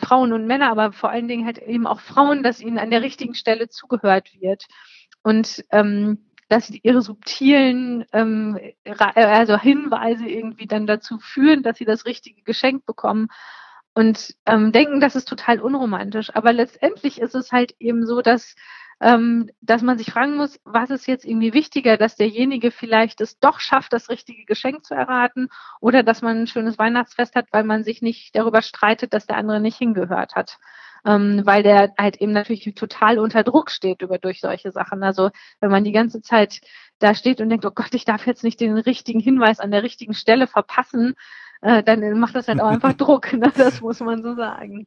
Frauen 0.00 0.32
und 0.32 0.46
Männer, 0.48 0.70
aber 0.70 0.92
vor 0.92 1.10
allen 1.10 1.28
Dingen 1.28 1.46
halt 1.46 1.58
eben 1.58 1.86
auch 1.86 2.00
Frauen, 2.00 2.42
dass 2.42 2.60
ihnen 2.60 2.78
an 2.78 2.90
der 2.90 3.02
richtigen 3.02 3.34
Stelle 3.34 3.68
zugehört 3.68 4.32
wird. 4.40 4.66
Und 5.22 5.64
ähm, 5.70 6.26
dass 6.48 6.70
ihre 6.70 7.02
subtilen 7.02 8.04
ähm, 8.12 8.58
also 8.84 9.56
Hinweise 9.56 10.26
irgendwie 10.26 10.66
dann 10.66 10.86
dazu 10.88 11.18
führen, 11.20 11.62
dass 11.62 11.78
sie 11.78 11.84
das 11.84 12.04
richtige 12.06 12.42
Geschenk 12.42 12.84
bekommen. 12.86 13.28
und 13.94 14.34
ähm, 14.46 14.72
denken, 14.72 15.00
das 15.00 15.16
ist 15.16 15.28
total 15.28 15.60
unromantisch. 15.60 16.30
Aber 16.34 16.52
letztendlich 16.52 17.20
ist 17.20 17.34
es 17.34 17.52
halt 17.52 17.74
eben 17.78 18.06
so, 18.06 18.22
dass 18.22 18.54
ähm, 19.00 19.50
dass 19.62 19.82
man 19.82 19.96
sich 19.96 20.10
fragen 20.10 20.36
muss, 20.36 20.60
was 20.64 20.90
ist 20.90 21.06
jetzt 21.06 21.24
irgendwie 21.24 21.54
wichtiger, 21.54 21.96
dass 21.96 22.16
derjenige 22.16 22.70
vielleicht 22.70 23.20
es 23.20 23.38
doch 23.38 23.58
schafft, 23.58 23.92
das 23.92 24.10
richtige 24.10 24.44
Geschenk 24.44 24.84
zu 24.84 24.94
erraten 24.94 25.48
oder 25.80 26.02
dass 26.02 26.20
man 26.20 26.42
ein 26.42 26.46
schönes 26.46 26.78
Weihnachtsfest 26.78 27.34
hat, 27.34 27.46
weil 27.50 27.64
man 27.64 27.82
sich 27.82 28.02
nicht 28.02 28.36
darüber 28.36 28.60
streitet, 28.60 29.14
dass 29.14 29.26
der 29.26 29.38
andere 29.38 29.60
nicht 29.60 29.78
hingehört 29.78 30.34
hat. 30.34 30.58
Ähm, 31.06 31.40
weil 31.44 31.62
der 31.62 31.94
halt 31.98 32.20
eben 32.20 32.32
natürlich 32.32 32.74
total 32.74 33.18
unter 33.18 33.42
Druck 33.42 33.70
steht 33.70 34.02
über 34.02 34.18
durch 34.18 34.40
solche 34.40 34.70
Sachen. 34.70 35.02
Also 35.02 35.30
wenn 35.60 35.70
man 35.70 35.82
die 35.82 35.92
ganze 35.92 36.20
Zeit 36.20 36.60
da 36.98 37.14
steht 37.14 37.40
und 37.40 37.48
denkt, 37.48 37.64
oh 37.64 37.70
Gott, 37.70 37.94
ich 37.94 38.04
darf 38.04 38.26
jetzt 38.26 38.44
nicht 38.44 38.60
den 38.60 38.76
richtigen 38.76 39.20
Hinweis 39.20 39.60
an 39.60 39.70
der 39.70 39.82
richtigen 39.82 40.12
Stelle 40.12 40.46
verpassen, 40.46 41.14
äh, 41.62 41.82
dann 41.82 42.18
macht 42.20 42.34
das 42.34 42.48
halt 42.48 42.60
auch 42.60 42.68
einfach 42.68 42.92
Druck. 42.98 43.32
Ne? 43.32 43.50
Das 43.56 43.80
muss 43.80 44.00
man 44.00 44.22
so 44.22 44.34
sagen. 44.34 44.86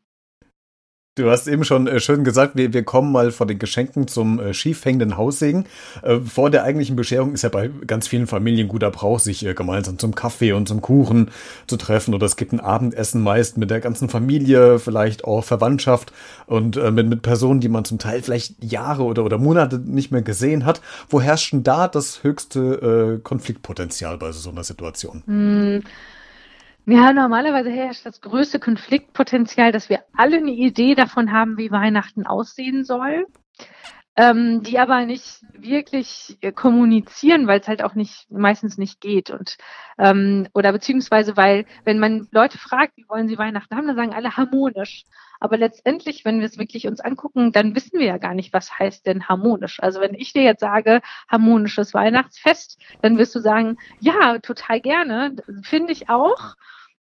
Du 1.15 1.29
hast 1.29 1.45
eben 1.45 1.63
schon 1.63 1.85
äh, 1.85 1.99
schön 1.99 2.23
gesagt, 2.23 2.55
wir, 2.55 2.73
wir 2.73 2.81
kommen 2.81 3.11
mal 3.11 3.31
vor 3.31 3.45
den 3.45 3.59
Geschenken 3.59 4.07
zum 4.07 4.39
äh, 4.39 4.51
schief 4.55 4.83
hängenden 4.83 5.15
Haussegen. 5.15 5.67
Äh, 6.01 6.19
vor 6.21 6.49
der 6.49 6.63
eigentlichen 6.63 6.95
Bescherung 6.95 7.35
ist 7.35 7.43
ja 7.43 7.49
bei 7.49 7.69
ganz 7.85 8.07
vielen 8.07 8.25
Familien 8.25 8.67
guter 8.67 8.89
Brauch, 8.89 9.19
sich 9.19 9.45
äh, 9.45 9.53
gemeinsam 9.53 9.99
zum 9.99 10.15
Kaffee 10.15 10.53
und 10.53 10.67
zum 10.67 10.81
Kuchen 10.81 11.29
zu 11.67 11.77
treffen. 11.77 12.15
Oder 12.15 12.25
es 12.25 12.35
gibt 12.35 12.51
ein 12.51 12.59
Abendessen 12.59 13.21
meist 13.21 13.59
mit 13.59 13.69
der 13.69 13.79
ganzen 13.79 14.09
Familie, 14.09 14.79
vielleicht 14.79 15.23
auch 15.23 15.43
Verwandtschaft 15.43 16.11
und 16.47 16.77
äh, 16.77 16.89
mit, 16.89 17.07
mit 17.07 17.21
Personen, 17.21 17.59
die 17.59 17.69
man 17.69 17.85
zum 17.85 17.99
Teil 17.99 18.23
vielleicht 18.23 18.63
Jahre 18.63 19.03
oder, 19.03 19.23
oder 19.23 19.37
Monate 19.37 19.77
nicht 19.77 20.09
mehr 20.09 20.23
gesehen 20.23 20.65
hat. 20.65 20.81
Wo 21.09 21.21
herrscht 21.21 21.53
denn 21.53 21.61
da 21.61 21.87
das 21.87 22.23
höchste 22.23 23.19
Konfliktpotenzial 23.23 24.17
bei 24.17 24.31
so 24.31 24.49
einer 24.49 24.63
Situation? 24.63 25.21
Mm. 25.27 25.83
Ja, 26.85 27.13
normalerweise 27.13 27.69
herrscht 27.69 28.05
das 28.05 28.19
größte 28.19 28.59
Konfliktpotenzial, 28.59 29.71
dass 29.71 29.87
wir 29.87 30.03
alle 30.17 30.37
eine 30.37 30.51
Idee 30.51 30.95
davon 30.95 31.31
haben, 31.31 31.57
wie 31.57 31.71
Weihnachten 31.71 32.27
aussehen 32.27 32.83
soll, 32.83 33.25
ähm, 34.15 34.61
die 34.63 34.77
aber 34.77 35.05
nicht 35.05 35.41
wirklich 35.53 36.37
äh, 36.41 36.51
kommunizieren, 36.51 37.47
weil 37.47 37.59
es 37.59 37.67
halt 37.67 37.83
auch 37.83 37.95
nicht 37.95 38.29
meistens 38.29 38.77
nicht 38.77 39.01
geht 39.01 39.31
und 39.31 39.57
ähm, 39.97 40.47
oder 40.53 40.71
beziehungsweise 40.71 41.35
weil 41.35 41.65
wenn 41.83 41.99
man 41.99 42.27
Leute 42.31 42.57
fragt, 42.57 42.95
wie 42.97 43.09
wollen 43.09 43.27
sie 43.27 43.37
Weihnachten 43.37 43.75
haben, 43.75 43.87
dann 43.87 43.95
sagen 43.95 44.13
alle 44.13 44.37
harmonisch. 44.37 45.05
Aber 45.39 45.57
letztendlich, 45.57 46.23
wenn 46.23 46.39
wir 46.39 46.45
es 46.45 46.57
wirklich 46.57 46.87
uns 46.87 47.01
angucken, 47.01 47.51
dann 47.51 47.75
wissen 47.75 47.99
wir 47.99 48.05
ja 48.05 48.17
gar 48.17 48.33
nicht, 48.33 48.53
was 48.53 48.79
heißt 48.79 49.05
denn 49.05 49.27
harmonisch. 49.27 49.81
Also 49.81 49.99
wenn 49.99 50.13
ich 50.13 50.31
dir 50.31 50.43
jetzt 50.43 50.61
sage, 50.61 51.01
harmonisches 51.27 51.93
Weihnachtsfest, 51.93 52.79
dann 53.01 53.17
wirst 53.17 53.35
du 53.35 53.39
sagen, 53.39 53.77
ja, 53.99 54.39
total 54.39 54.79
gerne, 54.79 55.35
finde 55.63 55.91
ich 55.91 56.07
auch. 56.09 56.55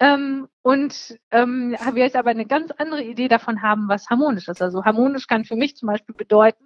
Ähm, 0.01 0.49
und 0.63 1.19
ähm, 1.31 1.77
wir 1.93 2.03
jetzt 2.03 2.17
aber 2.17 2.31
eine 2.31 2.47
ganz 2.47 2.71
andere 2.79 3.03
Idee 3.03 3.29
davon 3.29 3.61
haben, 3.61 3.89
was 3.89 4.09
harmonisch 4.09 4.49
ist. 4.49 4.63
Also 4.63 4.85
harmonisch 4.85 5.27
kann 5.27 5.45
für 5.45 5.57
mich 5.57 5.77
zum 5.77 5.89
Beispiel 5.89 6.15
bedeuten, 6.15 6.65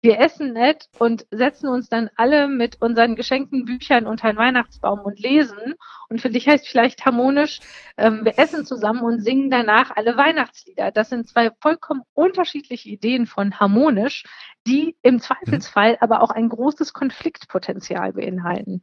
wir 0.00 0.18
essen 0.18 0.52
nett 0.54 0.88
und 0.98 1.26
setzen 1.30 1.68
uns 1.68 1.88
dann 1.88 2.10
alle 2.16 2.48
mit 2.48 2.82
unseren 2.82 3.14
geschenkten 3.14 3.64
Büchern 3.64 4.08
unter 4.08 4.26
den 4.32 4.36
Weihnachtsbaum 4.36 4.98
und 5.00 5.20
lesen. 5.20 5.74
Und 6.08 6.20
für 6.20 6.28
dich 6.28 6.48
heißt 6.48 6.66
vielleicht 6.66 7.06
harmonisch, 7.06 7.60
ähm, 7.96 8.24
wir 8.24 8.36
essen 8.36 8.66
zusammen 8.66 9.02
und 9.02 9.20
singen 9.20 9.48
danach 9.48 9.92
alle 9.94 10.16
Weihnachtslieder. 10.16 10.90
Das 10.90 11.08
sind 11.08 11.28
zwei 11.28 11.52
vollkommen 11.60 12.02
unterschiedliche 12.14 12.88
Ideen 12.88 13.26
von 13.26 13.60
harmonisch, 13.60 14.24
die 14.66 14.96
im 15.02 15.20
Zweifelsfall 15.20 15.98
aber 16.00 16.20
auch 16.20 16.30
ein 16.30 16.48
großes 16.48 16.92
Konfliktpotenzial 16.92 18.12
beinhalten. 18.14 18.82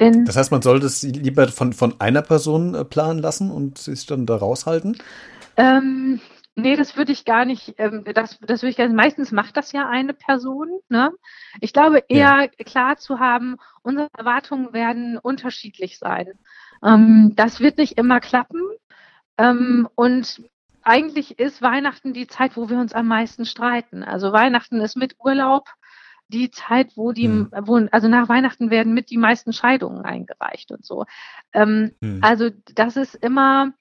Denn, 0.00 0.24
das 0.24 0.36
heißt, 0.36 0.50
man 0.50 0.62
sollte 0.62 0.86
es 0.86 1.02
lieber 1.02 1.48
von, 1.48 1.72
von 1.72 2.00
einer 2.00 2.22
Person 2.22 2.74
äh, 2.74 2.84
planen 2.84 3.18
lassen 3.18 3.50
und 3.50 3.78
sich 3.78 4.06
dann 4.06 4.26
da 4.26 4.36
raushalten? 4.36 4.98
Ähm, 5.56 6.20
nee, 6.54 6.76
das 6.76 6.96
würde 6.96 7.12
ich 7.12 7.24
gar 7.24 7.44
nicht, 7.44 7.74
ähm, 7.78 8.04
das, 8.14 8.38
das 8.40 8.62
würde 8.62 8.70
ich 8.70 8.76
gar 8.76 8.86
nicht, 8.86 8.96
meistens 8.96 9.32
macht 9.32 9.56
das 9.56 9.72
ja 9.72 9.88
eine 9.88 10.12
Person. 10.12 10.68
Ne? 10.88 11.12
Ich 11.60 11.72
glaube, 11.72 12.04
eher 12.08 12.42
ja. 12.42 12.64
klar 12.64 12.96
zu 12.98 13.20
haben, 13.20 13.56
unsere 13.82 14.08
Erwartungen 14.16 14.72
werden 14.72 15.16
unterschiedlich 15.18 15.98
sein. 15.98 16.32
Ähm, 16.84 17.32
das 17.36 17.60
wird 17.60 17.78
nicht 17.78 17.98
immer 17.98 18.20
klappen. 18.20 18.60
Ähm, 19.38 19.88
und 19.94 20.42
eigentlich 20.82 21.38
ist 21.38 21.62
Weihnachten 21.62 22.12
die 22.12 22.26
Zeit, 22.26 22.56
wo 22.56 22.68
wir 22.68 22.78
uns 22.78 22.92
am 22.92 23.08
meisten 23.08 23.44
streiten. 23.44 24.02
Also 24.02 24.32
Weihnachten 24.32 24.80
ist 24.80 24.96
mit 24.96 25.16
Urlaub 25.18 25.68
die 26.28 26.50
Zeit, 26.50 26.96
wo 26.96 27.12
die, 27.12 27.26
hm. 27.26 27.50
wo, 27.62 27.86
also 27.90 28.08
nach 28.08 28.28
Weihnachten 28.28 28.70
werden 28.70 28.94
mit 28.94 29.10
die 29.10 29.18
meisten 29.18 29.52
Scheidungen 29.52 30.04
eingereicht 30.04 30.72
und 30.72 30.84
so. 30.84 31.04
Ähm, 31.52 31.92
hm. 32.00 32.20
Also 32.22 32.50
das 32.74 32.96
ist 32.96 33.14
immer, 33.14 33.72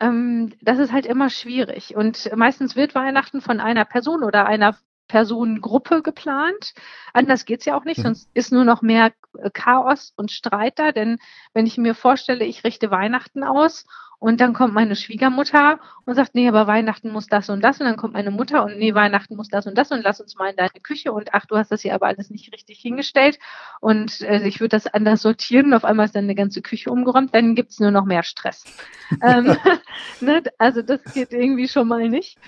ähm, 0.00 0.52
das 0.60 0.78
ist 0.78 0.92
halt 0.92 1.06
immer 1.06 1.30
schwierig. 1.30 1.96
Und 1.96 2.30
meistens 2.36 2.76
wird 2.76 2.94
Weihnachten 2.94 3.40
von 3.40 3.60
einer 3.60 3.84
Person 3.84 4.24
oder 4.24 4.46
einer 4.46 4.76
Personengruppe 5.08 6.02
geplant. 6.02 6.74
Anders 7.12 7.46
geht's 7.46 7.64
ja 7.64 7.76
auch 7.76 7.84
nicht, 7.84 7.98
mhm. 7.98 8.02
sonst 8.02 8.30
ist 8.34 8.52
nur 8.52 8.64
noch 8.64 8.82
mehr 8.82 9.12
Chaos 9.54 10.12
und 10.16 10.30
Streit 10.30 10.78
da. 10.78 10.92
Denn 10.92 11.18
wenn 11.54 11.66
ich 11.66 11.78
mir 11.78 11.94
vorstelle, 11.94 12.44
ich 12.44 12.62
richte 12.62 12.90
Weihnachten 12.90 13.42
aus 13.42 13.86
und 14.20 14.40
dann 14.40 14.52
kommt 14.52 14.74
meine 14.74 14.96
Schwiegermutter 14.96 15.78
und 16.04 16.14
sagt, 16.16 16.34
nee, 16.34 16.48
aber 16.48 16.66
Weihnachten 16.66 17.10
muss 17.10 17.28
das 17.28 17.48
und 17.50 17.62
das. 17.62 17.78
Und 17.78 17.86
dann 17.86 17.96
kommt 17.96 18.14
meine 18.14 18.32
Mutter 18.32 18.64
und 18.64 18.76
nee, 18.76 18.92
Weihnachten 18.92 19.36
muss 19.36 19.48
das 19.48 19.66
und 19.66 19.78
das 19.78 19.92
und 19.92 20.02
lass 20.02 20.20
uns 20.20 20.34
mal 20.34 20.50
in 20.50 20.56
deine 20.56 20.80
Küche. 20.82 21.12
Und 21.12 21.34
ach, 21.34 21.46
du 21.46 21.56
hast 21.56 21.70
das 21.70 21.82
hier 21.82 21.94
aber 21.94 22.06
alles 22.06 22.28
nicht 22.28 22.52
richtig 22.52 22.80
hingestellt. 22.80 23.38
Und 23.80 24.20
äh, 24.22 24.44
ich 24.46 24.58
würde 24.58 24.76
das 24.76 24.88
anders 24.88 25.22
sortieren. 25.22 25.66
Und 25.66 25.74
auf 25.74 25.84
einmal 25.84 26.06
ist 26.06 26.16
dann 26.16 26.24
eine 26.24 26.34
ganze 26.34 26.62
Küche 26.62 26.90
umgeräumt. 26.90 27.32
Dann 27.32 27.54
gibt's 27.54 27.78
nur 27.78 27.92
noch 27.92 28.06
mehr 28.06 28.24
Stress. 28.24 28.64
ähm, 29.22 29.56
ne? 30.20 30.42
Also 30.58 30.82
das 30.82 31.02
geht 31.14 31.32
irgendwie 31.32 31.68
schon 31.68 31.86
mal 31.86 32.08
nicht. 32.08 32.38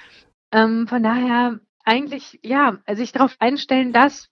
Ähm, 0.51 0.89
von 0.89 1.05
daher 1.05 1.61
eigentlich, 1.85 2.41
ja, 2.43 2.79
sich 2.93 3.13
darauf 3.13 3.37
einstellen, 3.39 3.93
dass 3.93 4.30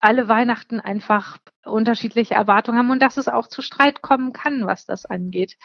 alle 0.00 0.28
Weihnachten 0.28 0.80
einfach 0.80 1.38
unterschiedliche 1.64 2.34
Erwartungen 2.34 2.78
haben 2.78 2.90
und 2.90 3.02
dass 3.02 3.16
es 3.16 3.28
auch 3.28 3.48
zu 3.48 3.62
Streit 3.62 4.02
kommen 4.02 4.32
kann, 4.32 4.66
was 4.66 4.86
das 4.86 5.06
angeht. 5.06 5.56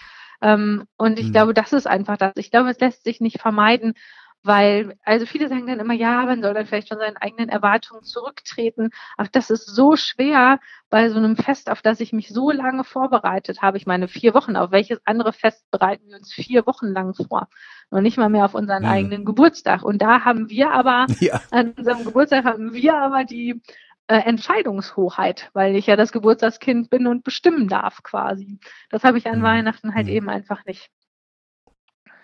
Ähm, 0.42 0.86
und 0.98 1.20
ich 1.20 1.28
mhm. 1.28 1.32
glaube, 1.32 1.54
das 1.54 1.74
ist 1.74 1.88
einfach 1.88 2.18
das. 2.18 2.34
Ich 2.36 2.52
glaube, 2.52 2.70
es 2.70 2.80
lässt 2.80 3.04
sich 3.04 3.22
nicht 3.22 3.40
vermeiden, 3.40 3.94
weil, 4.46 4.98
also 5.06 5.26
viele 5.26 5.48
sagen 5.48 5.68
dann 5.68 5.80
immer, 5.80 5.94
ja, 5.94 6.26
man 6.26 6.42
soll 6.42 6.54
dann 6.54 6.66
vielleicht 6.66 6.90
von 6.90 6.98
seinen 6.98 7.16
eigenen 7.16 7.48
Erwartungen 7.48 8.04
zurücktreten. 8.04 8.90
Aber 9.16 9.30
das 9.32 9.50
ist 9.50 9.66
so 9.68 9.96
schwer 9.96 10.60
bei 10.90 11.10
so 11.10 11.18
einem 11.18 11.38
Fest, 11.38 11.72
auf 11.72 11.82
das 11.82 12.02
ich 12.02 12.12
mich 12.12 12.28
so 12.28 12.52
lange 12.52 12.84
vorbereitet 12.84 13.62
habe. 13.62 13.78
Ich 13.78 13.86
meine, 13.86 14.10
vier 14.10 14.34
Wochen. 14.34 14.58
Auf 14.58 14.72
welches 14.72 15.00
andere 15.06 15.32
Fest 15.32 15.66
bereiten 15.72 16.10
wir 16.10 16.18
uns 16.18 16.34
vier 16.34 16.68
Wochen 16.68 16.88
lang 16.88 17.14
vor? 17.14 17.48
Und 17.90 18.04
nicht 18.04 18.18
mal 18.18 18.28
mehr 18.28 18.44
auf 18.44 18.54
unseren 18.54 18.84
mhm. 18.84 18.90
eigenen 18.90 19.26
Geburtstag. 19.26 19.82
Und 19.82 20.02
da 20.02 20.26
haben 20.26 20.50
wir 20.50 20.72
aber, 20.72 21.06
ja. 21.22 21.40
an 21.52 21.72
unserem 21.78 22.04
Geburtstag 22.04 22.44
haben 22.44 22.74
wir 22.74 22.98
aber 22.98 23.24
die 23.24 23.62
äh, 24.14 24.20
Entscheidungshoheit, 24.20 25.50
weil 25.54 25.76
ich 25.76 25.88
ja 25.88 25.96
das 25.96 26.12
Geburtstagskind 26.12 26.90
bin 26.90 27.08
und 27.08 27.24
bestimmen 27.24 27.68
darf 27.68 28.04
quasi. 28.04 28.60
Das 28.90 29.04
habe 29.04 29.18
ich 29.18 29.26
an 29.26 29.40
mhm. 29.40 29.44
Weihnachten 29.44 29.96
halt 29.96 30.06
mhm. 30.06 30.14
eben 30.14 30.30
einfach 30.30 30.64
nicht. 30.66 30.90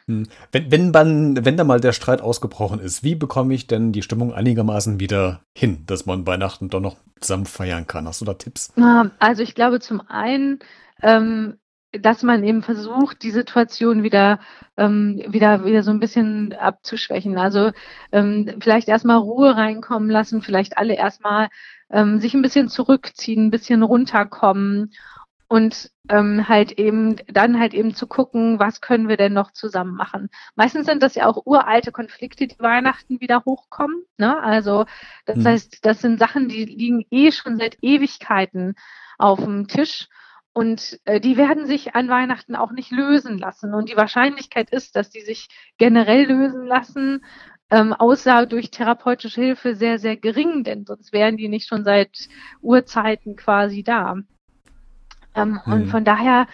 Hm. 0.06 0.28
Wenn, 0.52 0.72
wenn, 0.72 0.92
man, 0.92 1.46
wenn 1.46 1.58
da 1.58 1.64
mal 1.64 1.80
der 1.80 1.94
Streit 1.94 2.22
ausgebrochen 2.22 2.80
ist, 2.80 3.04
wie 3.04 3.16
bekomme 3.16 3.54
ich 3.54 3.68
denn 3.68 3.92
die 3.92 4.02
Stimmung 4.02 4.34
einigermaßen 4.34 5.00
wieder 5.00 5.42
hin, 5.56 5.84
dass 5.88 6.06
man 6.06 6.26
Weihnachten 6.28 6.70
doch 6.70 6.80
noch 6.80 6.98
zusammen 7.20 7.46
feiern 7.46 7.88
kann? 7.88 8.08
Hast 8.08 8.22
du 8.22 8.26
da 8.26 8.34
Tipps? 8.34 8.74
Also 9.20 9.44
ich 9.44 9.56
glaube 9.56 9.80
zum 9.80 10.02
einen 10.08 10.60
ähm, 11.02 11.60
dass 11.92 12.22
man 12.22 12.44
eben 12.44 12.62
versucht, 12.62 13.24
die 13.24 13.32
Situation 13.32 14.04
wieder, 14.04 14.40
ähm, 14.78 15.24
wieder, 15.28 15.66
wieder 15.66 15.84
so 15.84 15.92
ein 15.92 16.00
bisschen 16.00 16.54
abzuschwächen. 16.54 17.38
Also 17.38 17.72
ähm, 18.12 18.58
vielleicht 18.60 18.88
erstmal 18.88 19.18
Ruhe 19.18 19.56
reinkommen 19.56 20.10
lassen, 20.10 20.42
vielleicht 20.42 20.78
alle 20.78 20.96
erstmal 20.96 21.50
ähm, 21.92 22.20
sich 22.20 22.34
ein 22.34 22.42
bisschen 22.42 22.70
zurückziehen, 22.70 23.48
ein 23.48 23.52
bisschen 23.52 23.84
runterkommen 23.84 24.92
und 25.50 25.92
ähm, 26.10 26.48
halt 26.48 26.74
eben 26.74 27.16
dann 27.28 27.60
halt 27.60 27.74
eben 27.74 27.96
zu 27.96 28.06
gucken, 28.06 28.60
was 28.60 28.82
können 28.82 29.10
wir 29.10 29.18
denn 29.18 29.34
noch 29.34 29.52
zusammen 29.52 29.96
machen. 29.96 30.30
Meistens 30.56 30.86
sind 30.86 31.02
das 31.02 31.16
ja 31.16 31.26
auch 31.26 31.46
uralte 31.46 31.92
Konflikte, 31.92 32.46
die 32.46 32.60
Weihnachten 32.60 33.20
wieder 33.20 33.44
hochkommen. 33.46 34.04
Ne? 34.18 34.40
Also 34.42 34.86
das 35.26 35.38
mhm. 35.38 35.48
heißt, 35.48 35.86
das 35.86 36.02
sind 36.02 36.20
Sachen, 36.20 36.50
die 36.50 36.66
liegen 36.66 37.04
eh 37.10 37.32
schon 37.32 37.58
seit 37.58 37.78
Ewigkeiten 37.82 38.76
auf 39.18 39.40
dem 39.40 39.68
Tisch. 39.68 40.08
Und 40.54 41.00
äh, 41.06 41.20
die 41.20 41.38
werden 41.38 41.66
sich 41.66 41.96
an 41.96 42.10
Weihnachten 42.10 42.56
auch 42.56 42.72
nicht 42.72 42.92
lösen 42.92 43.38
lassen. 43.40 43.74
Und 43.74 43.90
die 43.90 43.98
Wahrscheinlichkeit 43.98 44.70
ist, 44.70 44.96
dass 44.96 45.10
die 45.10 45.22
sich 45.22 45.48
generell 45.78 46.26
lösen 46.26 46.66
lassen, 46.66 47.24
ähm, 47.72 47.94
außer 47.94 48.46
durch 48.46 48.72
therapeutische 48.72 49.42
Hilfe 49.42 49.76
sehr, 49.76 50.00
sehr 50.00 50.18
gering, 50.18 50.64
denn 50.64 50.86
sonst 50.86 51.14
wären 51.14 51.38
die 51.38 51.50
nicht 51.50 51.68
schon 51.68 51.84
seit 51.84 52.30
Urzeiten 52.62 53.36
quasi 53.36 53.84
da. 53.84 54.18
Ähm, 55.36 55.60
hm. 55.64 55.74
Und 55.74 55.88
von 55.88 56.04
daher 56.04 56.48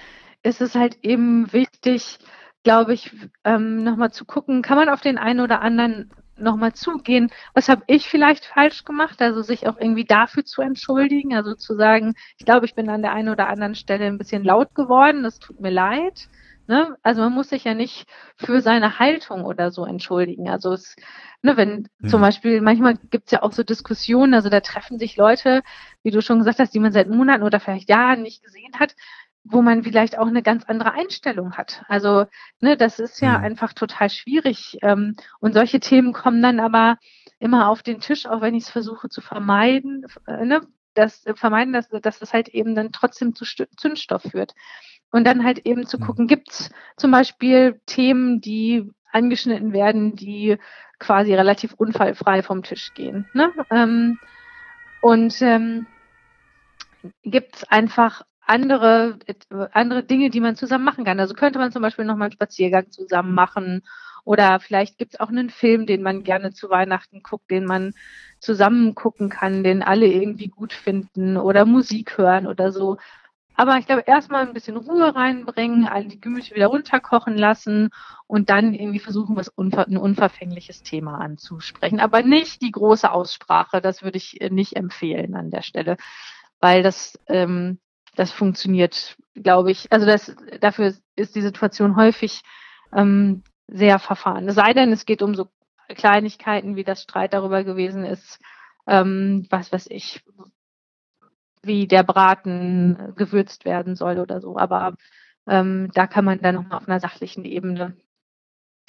ist 0.44 0.62
es 0.62 0.76
halt 0.76 0.98
eben 1.04 1.52
wichtig, 1.54 2.20
glaube 2.64 2.94
ich, 2.94 3.12
ähm, 3.44 3.84
nochmal 3.84 4.12
zu 4.12 4.26
gucken, 4.26 4.62
kann 4.62 4.78
man 4.78 4.90
auf 4.90 5.02
den 5.02 5.18
einen 5.18 5.40
oder 5.40 5.62
anderen 5.62 6.12
nochmal 6.38 6.74
zugehen, 6.74 7.32
was 7.54 7.70
habe 7.70 7.84
ich 7.88 8.10
vielleicht 8.10 8.46
falsch 8.46 8.84
gemacht, 8.84 9.22
also 9.22 9.42
sich 9.42 9.68
auch 9.68 9.78
irgendwie 9.80 10.04
dafür 10.04 10.44
zu 10.44 10.62
entschuldigen, 10.62 11.34
also 11.34 11.56
zu 11.56 11.76
sagen, 11.76 12.14
ich 12.38 12.46
glaube, 12.46 12.66
ich 12.66 12.76
bin 12.76 12.90
an 12.90 13.02
der 13.02 13.14
einen 13.14 13.30
oder 13.30 13.48
anderen 13.48 13.76
Stelle 13.76 14.06
ein 14.06 14.18
bisschen 14.18 14.44
laut 14.44 14.76
geworden, 14.76 15.24
das 15.24 15.40
tut 15.40 15.62
mir 15.62 15.70
leid, 15.70 16.28
Ne? 16.68 16.98
Also 17.04 17.22
man 17.22 17.34
muss 17.34 17.50
sich 17.50 17.64
ja 17.64 17.74
nicht 17.74 18.08
für 18.36 18.62
seine 18.62 19.00
Haltung 19.00 19.46
oder 19.46 19.72
so 19.72 19.86
entschuldigen. 19.86 20.50
Also 20.50 20.74
es, 20.74 20.96
ne, 21.42 21.58
wenn 21.58 21.88
hm. 22.02 22.10
zum 22.10 22.22
Beispiel, 22.22 22.62
manchmal 22.62 22.96
gibt 22.96 23.26
es 23.26 23.32
ja 23.32 23.44
auch 23.44 23.52
so 23.52 23.64
Diskussionen, 23.64 24.34
also 24.34 24.50
da 24.50 24.62
treffen 24.62 24.98
sich 24.98 25.16
Leute, 25.16 25.62
wie 26.04 26.12
du 26.12 26.22
schon 26.22 26.40
gesagt 26.40 26.60
hast, 26.60 26.74
die 26.74 26.80
man 26.80 26.92
seit 26.92 27.10
Monaten 27.10 27.44
oder 27.44 27.60
vielleicht 27.60 27.90
Jahren 27.90 28.24
nicht 28.24 28.44
gesehen 28.44 28.74
hat, 28.80 28.96
wo 29.44 29.62
man 29.62 29.84
vielleicht 29.84 30.18
auch 30.18 30.28
eine 30.28 30.42
ganz 30.42 30.64
andere 30.66 30.94
Einstellung 30.94 31.54
hat. 31.54 31.84
Also, 31.88 32.26
ne, 32.62 32.76
das 32.78 33.00
ist 33.00 33.22
ja 33.22 33.36
hm. 33.38 33.44
einfach 33.44 33.74
total 33.74 34.10
schwierig. 34.10 34.80
Ähm, 34.82 35.16
und 35.40 35.54
solche 35.54 35.80
Themen 35.80 36.14
kommen 36.14 36.42
dann 36.42 36.60
aber 36.60 36.98
immer 37.40 37.70
auf 37.70 37.84
den 37.84 38.00
Tisch, 38.00 38.26
auch 38.26 38.42
wenn 38.42 38.56
ich 38.56 38.64
es 38.64 38.70
versuche 38.72 39.08
zu 39.10 39.22
vermeiden, 39.22 40.06
äh, 40.26 40.46
ne, 40.46 40.62
das 40.96 41.26
äh, 41.26 41.36
vermeiden, 41.36 41.74
dass, 41.74 41.90
dass 41.90 42.20
das 42.20 42.34
halt 42.34 42.48
eben 42.50 42.74
dann 42.74 42.92
trotzdem 42.92 43.36
zu 43.36 43.46
Zündstoff 43.46 44.24
führt. 44.24 44.56
Und 45.12 45.26
dann 45.26 45.44
halt 45.44 45.60
eben 45.66 45.86
zu 45.86 45.98
mhm. 45.98 46.04
gucken, 46.04 46.28
gibt 46.28 46.52
es 46.52 46.70
zum 46.98 47.12
Beispiel 47.12 47.80
Themen, 47.86 48.42
die 48.42 48.90
angeschnitten 49.12 49.72
werden, 49.72 50.16
die 50.16 50.58
quasi 51.00 51.34
relativ 51.34 51.74
unfallfrei 51.74 52.44
vom 52.44 52.64
Tisch 52.64 52.94
gehen. 52.94 53.28
Ne? 53.34 53.52
Ähm, 53.72 54.20
und 55.02 55.42
ähm, 55.42 55.88
gibt 57.24 57.56
es 57.56 57.64
einfach 57.66 58.24
andere, 58.46 59.20
andere 59.72 60.04
Dinge, 60.04 60.30
die 60.30 60.40
man 60.40 60.56
zusammen 60.56 60.84
machen 60.84 61.06
kann. 61.06 61.20
Also 61.20 61.34
könnte 61.34 61.60
man 61.60 61.72
zum 61.72 61.82
Beispiel 61.82 62.06
nochmal 62.06 62.28
einen 62.28 62.34
Spaziergang 62.34 62.92
zusammen 62.92 63.34
machen 63.34 63.84
oder 64.24 64.60
vielleicht 64.60 64.98
gibt 64.98 65.14
es 65.14 65.20
auch 65.20 65.30
einen 65.30 65.50
Film, 65.50 65.86
den 65.86 66.02
man 66.02 66.24
gerne 66.24 66.52
zu 66.52 66.70
Weihnachten 66.70 67.22
guckt, 67.22 67.50
den 67.52 67.66
man 67.66 67.94
zusammen 68.40 68.96
gucken 68.96 69.30
kann, 69.30 69.64
den 69.64 69.84
alle 69.84 70.08
irgendwie 70.08 70.48
gut 70.48 70.74
finden 70.74 71.38
oder 71.38 71.66
Musik 71.66 72.18
hören 72.18 72.48
oder 72.48 72.72
so. 72.72 72.98
Aber 73.56 73.78
ich 73.78 73.86
glaube, 73.86 74.04
erstmal 74.06 74.46
ein 74.46 74.54
bisschen 74.54 74.78
Ruhe 74.78 75.16
reinbringen, 75.16 75.88
all 75.88 76.06
die 76.06 76.20
Gemüse 76.20 76.56
wieder 76.56 76.68
runterkochen 76.68 77.38
lassen 77.38 77.90
und 78.28 78.50
dann 78.50 78.74
irgendwie 78.74 79.00
versuchen, 79.00 79.36
was 79.36 79.48
unver 79.50 79.88
ein 79.88 79.98
unverfängliches 79.98 80.84
Thema 80.84 81.20
anzusprechen. 81.20 82.00
Aber 82.00 82.22
nicht 82.22 82.62
die 82.62 82.72
große 82.72 83.10
Aussprache, 83.10 83.82
das 83.82 84.04
würde 84.04 84.18
ich 84.18 84.40
nicht 84.52 84.76
empfehlen 84.76 85.36
an 85.36 85.52
der 85.52 85.62
Stelle, 85.62 85.98
weil 86.60 86.84
das, 86.84 87.20
ähm, 87.28 87.80
das 88.16 88.32
funktioniert, 88.32 89.18
glaube 89.36 89.72
ich. 89.72 89.92
Also 89.92 90.06
das, 90.06 90.36
dafür 90.60 90.94
ist 91.16 91.36
die 91.36 91.42
Situation 91.42 91.96
häufig 91.96 92.42
ähm, 92.94 93.44
sehr 93.68 94.00
verfahren. 94.00 94.48
Es 94.48 94.56
sei 94.56 94.74
denn, 94.74 94.92
es 94.92 95.06
geht 95.06 95.22
um 95.22 95.36
so 95.36 95.48
Kleinigkeiten, 95.88 96.76
wie 96.76 96.84
das 96.84 97.04
Streit 97.04 97.34
darüber 97.34 97.64
gewesen 97.64 98.04
ist, 98.04 98.40
ähm, 98.88 99.48
was 99.50 99.72
weiß 99.72 99.88
ich, 99.90 100.24
wie 101.66 101.88
der 101.88 102.04
Braten 102.04 103.14
gewürzt 103.16 103.66
werden 103.66 103.96
soll 103.96 104.20
oder 104.20 104.42
so. 104.42 104.58
Aber 104.58 104.96
ähm, 105.48 105.90
da 105.94 106.08
kann 106.08 106.26
man 106.26 106.42
dann 106.42 106.56
nochmal 106.56 106.80
auf 106.80 106.88
einer 106.88 107.00
sachlichen 107.00 107.46
Ebene 107.46 107.96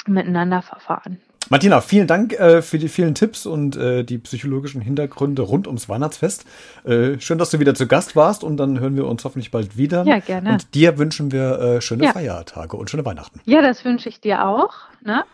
miteinander 0.06 0.62
verfahren. 0.62 1.18
Martina, 1.48 1.80
vielen 1.80 2.08
Dank 2.08 2.32
äh, 2.32 2.60
für 2.60 2.78
die 2.78 2.88
vielen 2.88 3.14
Tipps 3.14 3.46
und 3.46 3.76
äh, 3.76 4.02
die 4.02 4.18
psychologischen 4.18 4.80
Hintergründe 4.80 5.42
rund 5.42 5.68
ums 5.68 5.88
Weihnachtsfest. 5.88 6.44
Äh, 6.84 7.20
schön, 7.20 7.38
dass 7.38 7.50
du 7.50 7.60
wieder 7.60 7.74
zu 7.76 7.86
Gast 7.86 8.16
warst 8.16 8.42
und 8.42 8.56
dann 8.56 8.80
hören 8.80 8.96
wir 8.96 9.06
uns 9.06 9.24
hoffentlich 9.24 9.52
bald 9.52 9.76
wieder. 9.76 10.04
Ja, 10.04 10.18
gerne. 10.18 10.50
Und 10.50 10.74
dir 10.74 10.98
wünschen 10.98 11.30
wir 11.30 11.58
äh, 11.60 11.80
schöne 11.80 12.04
ja. 12.04 12.12
Feiertage 12.12 12.76
und 12.76 12.90
schöne 12.90 13.04
Weihnachten. 13.04 13.40
Ja, 13.44 13.62
das 13.62 13.84
wünsche 13.84 14.08
ich 14.08 14.20
dir 14.20 14.44
auch. 14.44 14.74
Ne? 15.02 15.24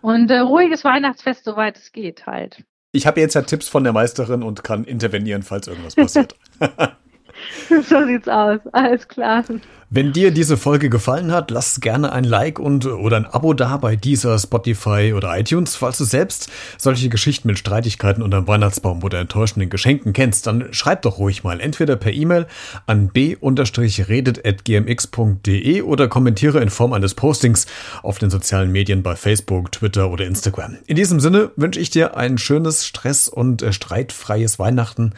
Und 0.00 0.30
äh, 0.30 0.38
ruhiges 0.38 0.84
Weihnachtsfest, 0.84 1.44
soweit 1.44 1.76
es 1.76 1.90
geht 1.90 2.26
halt. 2.26 2.62
Ich 2.92 3.06
habe 3.06 3.20
jetzt 3.20 3.34
ja 3.34 3.42
Tipps 3.42 3.68
von 3.68 3.84
der 3.84 3.92
Meisterin 3.92 4.42
und 4.42 4.64
kann 4.64 4.84
intervenieren, 4.84 5.42
falls 5.42 5.66
irgendwas 5.66 5.94
passiert. 5.94 6.34
so 7.68 8.06
sieht's 8.06 8.28
aus. 8.28 8.60
Alles 8.72 9.06
klar. 9.08 9.44
Wenn 9.90 10.12
dir 10.12 10.32
diese 10.32 10.58
Folge 10.58 10.90
gefallen 10.90 11.32
hat, 11.32 11.50
lass 11.50 11.80
gerne 11.80 12.12
ein 12.12 12.24
Like 12.24 12.58
und 12.58 12.84
oder 12.84 13.16
ein 13.16 13.24
Abo 13.24 13.54
da 13.54 13.78
bei 13.78 13.96
dieser 13.96 14.38
Spotify 14.38 15.14
oder 15.16 15.38
iTunes. 15.38 15.76
Falls 15.76 15.96
du 15.96 16.04
selbst 16.04 16.50
solche 16.76 17.08
Geschichten 17.08 17.48
mit 17.48 17.58
Streitigkeiten 17.58 18.22
unterm 18.22 18.46
Weihnachtsbaum 18.46 19.02
oder 19.02 19.18
enttäuschenden 19.18 19.70
Geschenken 19.70 20.12
kennst, 20.12 20.46
dann 20.46 20.74
schreib 20.74 21.00
doch 21.02 21.16
ruhig 21.16 21.42
mal 21.42 21.58
entweder 21.58 21.96
per 21.96 22.12
E-Mail 22.12 22.46
an 22.84 23.08
b-redet@gmx.de 23.08 25.80
oder 25.80 26.08
kommentiere 26.08 26.60
in 26.60 26.68
Form 26.68 26.92
eines 26.92 27.14
Postings 27.14 27.64
auf 28.02 28.18
den 28.18 28.28
sozialen 28.28 28.70
Medien 28.70 29.02
bei 29.02 29.16
Facebook, 29.16 29.72
Twitter 29.72 30.10
oder 30.10 30.26
Instagram. 30.26 30.76
In 30.84 30.96
diesem 30.96 31.18
Sinne 31.18 31.52
wünsche 31.56 31.80
ich 31.80 31.88
dir 31.88 32.14
ein 32.14 32.36
schönes 32.36 32.86
Stress- 32.86 33.28
und 33.28 33.62
äh, 33.62 33.72
streitfreies 33.72 34.58
Weihnachten 34.58 35.14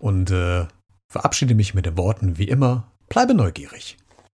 und 0.00 0.32
äh, 0.32 0.64
verabschiede 1.06 1.54
mich 1.54 1.74
mit 1.74 1.86
den 1.86 1.96
Worten 1.96 2.36
wie 2.36 2.48
immer, 2.48 2.88
bleibe 3.08 3.34
neugierig. 3.34 3.96